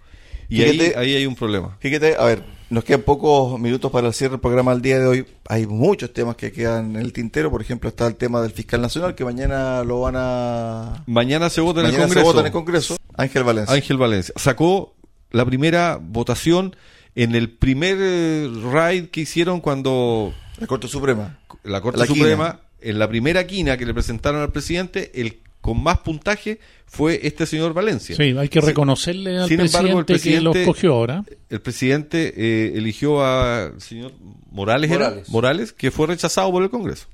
[0.48, 1.76] Y ahí, ahí, hay un problema.
[1.78, 5.06] Fíjate, a ver, nos quedan pocos minutos para el cierre del programa al día de
[5.06, 5.26] hoy.
[5.48, 7.52] Hay muchos temas que quedan en el tintero.
[7.52, 11.04] Por ejemplo, está el tema del fiscal nacional, que mañana lo van a.
[11.06, 12.14] Mañana se vota en el Congreso.
[12.14, 12.96] Se vota en el Congreso.
[13.16, 13.74] Ángel Valencia.
[13.74, 14.34] Ángel Valencia.
[14.36, 14.96] Sacó
[15.30, 16.74] la primera votación
[17.14, 20.34] en el primer eh, raid que hicieron cuando...
[20.58, 21.38] La Corte Suprema.
[21.64, 25.98] La Corte Suprema, en la primera quina que le presentaron al presidente, el con más
[25.98, 28.16] puntaje fue este señor Valencia.
[28.16, 31.24] Sí, hay que reconocerle al presidente, que lo escogió ahora.
[31.48, 34.12] El presidente eh, eligió al señor
[34.50, 35.28] Morales, Morales.
[35.28, 37.06] Morales, que fue rechazado por el Congreso.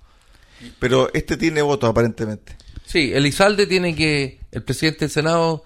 [0.79, 2.57] Pero este tiene votos aparentemente.
[2.85, 5.65] Sí, Elizalde tiene que, el presidente del Senado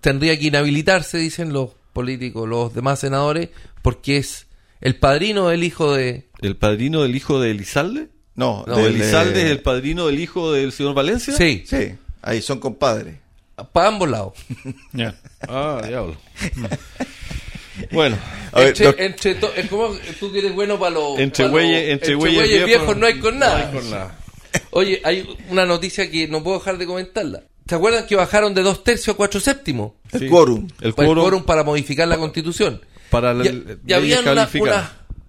[0.00, 3.50] tendría que inhabilitarse, dicen los políticos, los demás senadores,
[3.82, 4.46] porque es
[4.80, 6.28] el padrino del hijo de...
[6.40, 8.08] ¿El padrino del hijo de Elizalde?
[8.34, 11.34] No, no ¿Elizalde es el padrino del hijo del señor Valencia?
[11.34, 11.64] Sí.
[11.66, 13.16] Sí, ahí son compadres.
[13.72, 14.32] Para ambos lados.
[15.48, 16.16] Ah, diablo.
[17.92, 18.18] bueno,
[18.54, 23.06] entre, entre es como tú tienes bueno para los entre güeyes entre güeyes viejos, no
[23.06, 24.18] hay con nada.
[24.70, 27.42] Oye, hay una noticia que no puedo dejar de comentarla.
[27.70, 29.92] ¿Se acuerdan que bajaron de dos tercios a cuatro séptimos?
[30.10, 30.66] El quórum.
[30.80, 32.80] El quórum para modificar la constitución.
[33.10, 34.18] Para la, y, había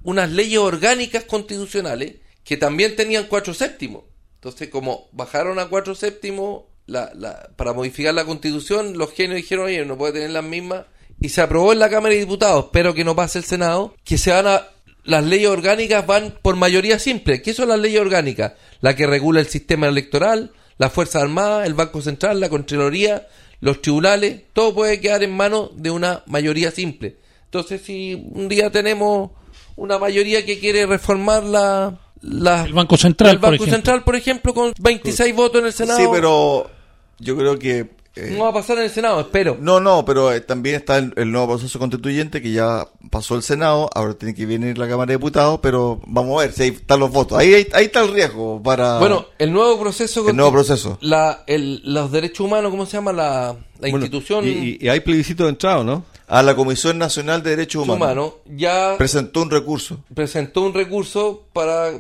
[0.01, 4.05] unas leyes orgánicas constitucionales que también tenían cuatro séptimos.
[4.33, 7.11] Entonces, como bajaron a cuatro séptimos la,
[7.57, 10.85] para modificar la constitución, los genios dijeron, oye, no puede tener las mismas.
[11.19, 14.17] Y se aprobó en la Cámara de Diputados, espero que no pase el Senado, que
[14.17, 14.67] se van a...
[15.03, 17.43] Las leyes orgánicas van por mayoría simple.
[17.43, 18.53] ¿Qué son las leyes orgánicas?
[18.81, 23.27] La que regula el sistema electoral, las Fuerzas Armadas, el Banco Central, la Contraloría,
[23.59, 27.17] los tribunales, todo puede quedar en manos de una mayoría simple.
[27.45, 29.29] Entonces, si un día tenemos
[29.75, 34.73] una mayoría que quiere reformar la, el Banco Central, el Banco Central, por ejemplo, con
[34.79, 35.99] 26 votos en el Senado.
[35.99, 36.71] Sí, pero
[37.19, 39.57] yo creo que eh, No va a pasar en el Senado, espero.
[39.59, 43.43] No, no, pero eh, también está el, el nuevo proceso constituyente que ya pasó el
[43.43, 46.69] Senado, ahora tiene que venir la Cámara de Diputados, pero vamos a ver si ahí
[46.69, 47.37] están los votos.
[47.37, 50.27] Ahí, ahí, ahí está el riesgo para Bueno, el nuevo proceso...
[50.29, 50.97] el nuevo proceso.
[51.01, 53.13] La, el, los derechos humanos, ¿cómo se llama?
[53.13, 56.03] La, la Bueno, institución Y, y hay plebiscito de entrada, ¿no?
[56.27, 57.97] A la Comisión Nacional de Derechos Humanos.
[57.97, 59.99] humano ya Presentó un recurso.
[60.13, 61.91] presentó un recurso para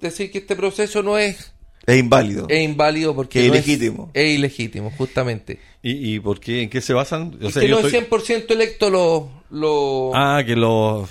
[0.00, 1.52] decir que este proceso no es,
[1.86, 2.46] Es inválido.
[2.48, 4.10] es inválido porque Que no ilegítimo.
[4.14, 5.58] Es, es ilegítimo, justamente.
[5.82, 6.62] ¿Y, y por qué?
[6.62, 7.38] ¿En qué se basan?
[7.42, 9.22] O Y sea, que yo no estoy- es 100% electo los...
[9.50, 11.08] los Ah, que los,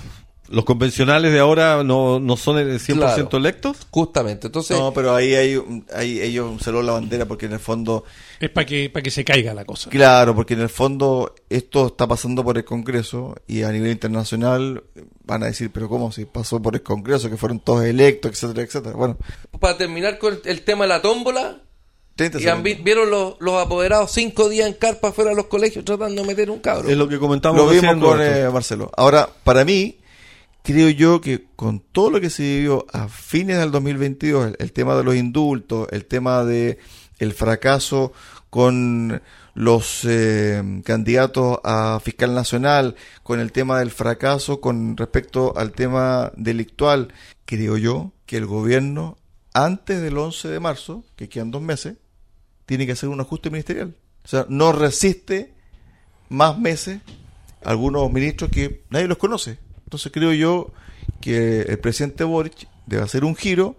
[0.50, 3.30] los convencionales de ahora no, no son el 100% Claro.
[3.38, 3.78] electos.
[3.92, 4.78] Justamente, entonces...
[4.78, 8.04] No, pero ahí, hay, un- ahí ellos se lo la bandera porque en el fondo,
[8.40, 9.90] Es para que, para que se caiga la cosa.
[9.90, 14.84] claro, porque en el fondo esto está pasando por el Congreso y a nivel internacional
[15.26, 18.64] van a decir, pero ¿cómo si pasó por el Congreso, que fueron todos electos, etcétera,
[18.64, 18.96] etcétera?
[18.96, 19.18] Bueno,
[19.60, 21.62] Para terminar con el tema de la tómbola,
[22.16, 25.46] 30 y han vi- vieron los, los apoderados cinco días en carpa fuera de los
[25.46, 26.90] colegios tratando de meter un cabro.
[26.90, 28.92] Es lo que comentamos Lo vimos con eh, Marcelo.
[28.98, 29.99] Ahora, para mí,
[30.72, 34.72] creo yo que con todo lo que se vivió a fines del 2022, el, el
[34.72, 36.78] tema de los indultos, el tema de
[37.18, 38.14] el fracaso
[38.52, 39.20] con
[39.56, 46.32] los eh, candidatos a fiscal nacional, con el tema del fracaso con respecto al tema
[46.38, 47.16] delictual,
[47.46, 49.18] creo yo que el gobierno,
[49.56, 51.96] antes del 11 de marzo, que quedan dos meses,
[52.68, 53.96] tiene que hacer un ajuste ministerial.
[54.24, 55.52] O sea, no resiste
[56.30, 57.02] más meses
[57.64, 59.58] algunos ministros que nadie los conoce.
[59.90, 60.72] Entonces creo yo
[61.20, 63.76] que el presidente Boric debe hacer un giro,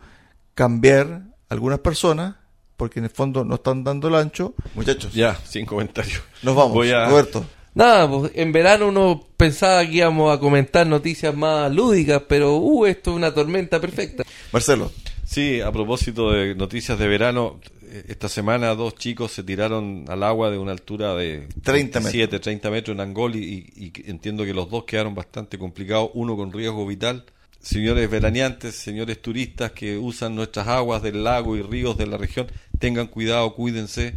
[0.57, 2.35] cambiar algunas personas,
[2.77, 4.55] porque en el fondo no están dando el ancho.
[4.75, 6.21] Muchachos, Ya, sin comentarios.
[6.43, 6.73] nos vamos.
[6.75, 7.45] Voy a- Roberto.
[7.75, 12.87] Nada, pues, en verano uno pensaba que íbamos a comentar noticias más lúdicas, pero uh,
[12.87, 14.25] esto es una tormenta perfecta.
[14.53, 14.91] Marcelo.
[15.25, 17.61] Sí, a propósito de noticias de verano,
[18.09, 22.71] esta semana dos chicos se tiraron al agua de una altura de 30 27, 30
[22.71, 27.25] metros en Angol y, entiendo que los dos quedaron bastante complicados, uno con riesgo vital.
[27.61, 32.47] Señores veraneantes, señores turistas que usan nuestras aguas del lago y ríos de la región,
[32.79, 34.15] tengan cuidado, cuídense,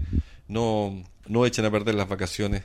[0.48, 2.64] no, no echen a perder las vacaciones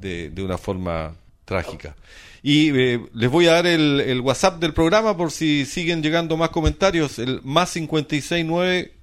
[0.00, 1.96] de, de una forma trágica.
[2.42, 6.36] Y eh, les voy a dar el, el WhatsApp del programa por si siguen llegando
[6.36, 7.76] más comentarios, el más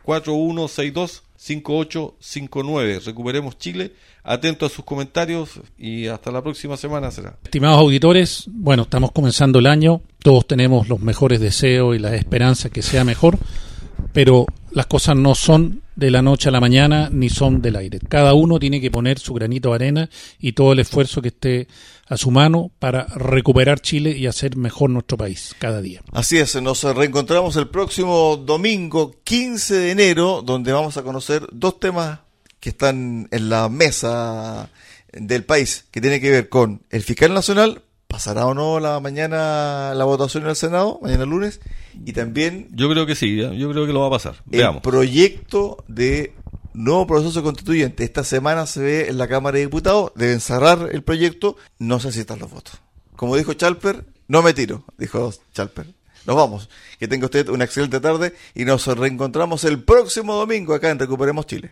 [0.10, 3.06] 569-4162-5859.
[3.06, 3.94] Recuperemos Chile,
[4.24, 7.38] atento a sus comentarios y hasta la próxima semana será.
[7.44, 12.70] Estimados auditores, bueno, estamos comenzando el año, todos tenemos los mejores deseos y la esperanza
[12.70, 13.38] que sea mejor,
[14.12, 18.00] pero las cosas no son de la noche a la mañana ni son del aire.
[18.08, 21.68] Cada uno tiene que poner su granito de arena y todo el esfuerzo que esté
[22.08, 26.02] a su mano para recuperar Chile y hacer mejor nuestro país cada día.
[26.12, 31.80] Así es, nos reencontramos el próximo domingo 15 de enero, donde vamos a conocer dos
[31.80, 32.20] temas
[32.60, 34.70] que están en la mesa
[35.12, 39.94] del país, que tiene que ver con el fiscal nacional, pasará o no la mañana
[39.96, 41.62] la votación en el Senado, mañana lunes,
[42.06, 43.56] y también Yo creo que sí, ¿eh?
[43.56, 44.36] yo creo que lo va a pasar.
[44.52, 44.82] el Veamos.
[44.82, 46.34] proyecto de
[46.74, 48.04] nuevo proceso constituyente.
[48.04, 52.12] Esta semana se ve en la Cámara de Diputados, deben cerrar el proyecto, no sé
[52.12, 52.76] si están los votos.
[53.16, 55.86] Como dijo Chalper, no me tiro, dijo Chalper.
[56.26, 56.70] Nos vamos.
[57.00, 61.46] Que tenga usted una excelente tarde y nos reencontramos el próximo domingo acá en Recuperemos
[61.46, 61.72] Chile.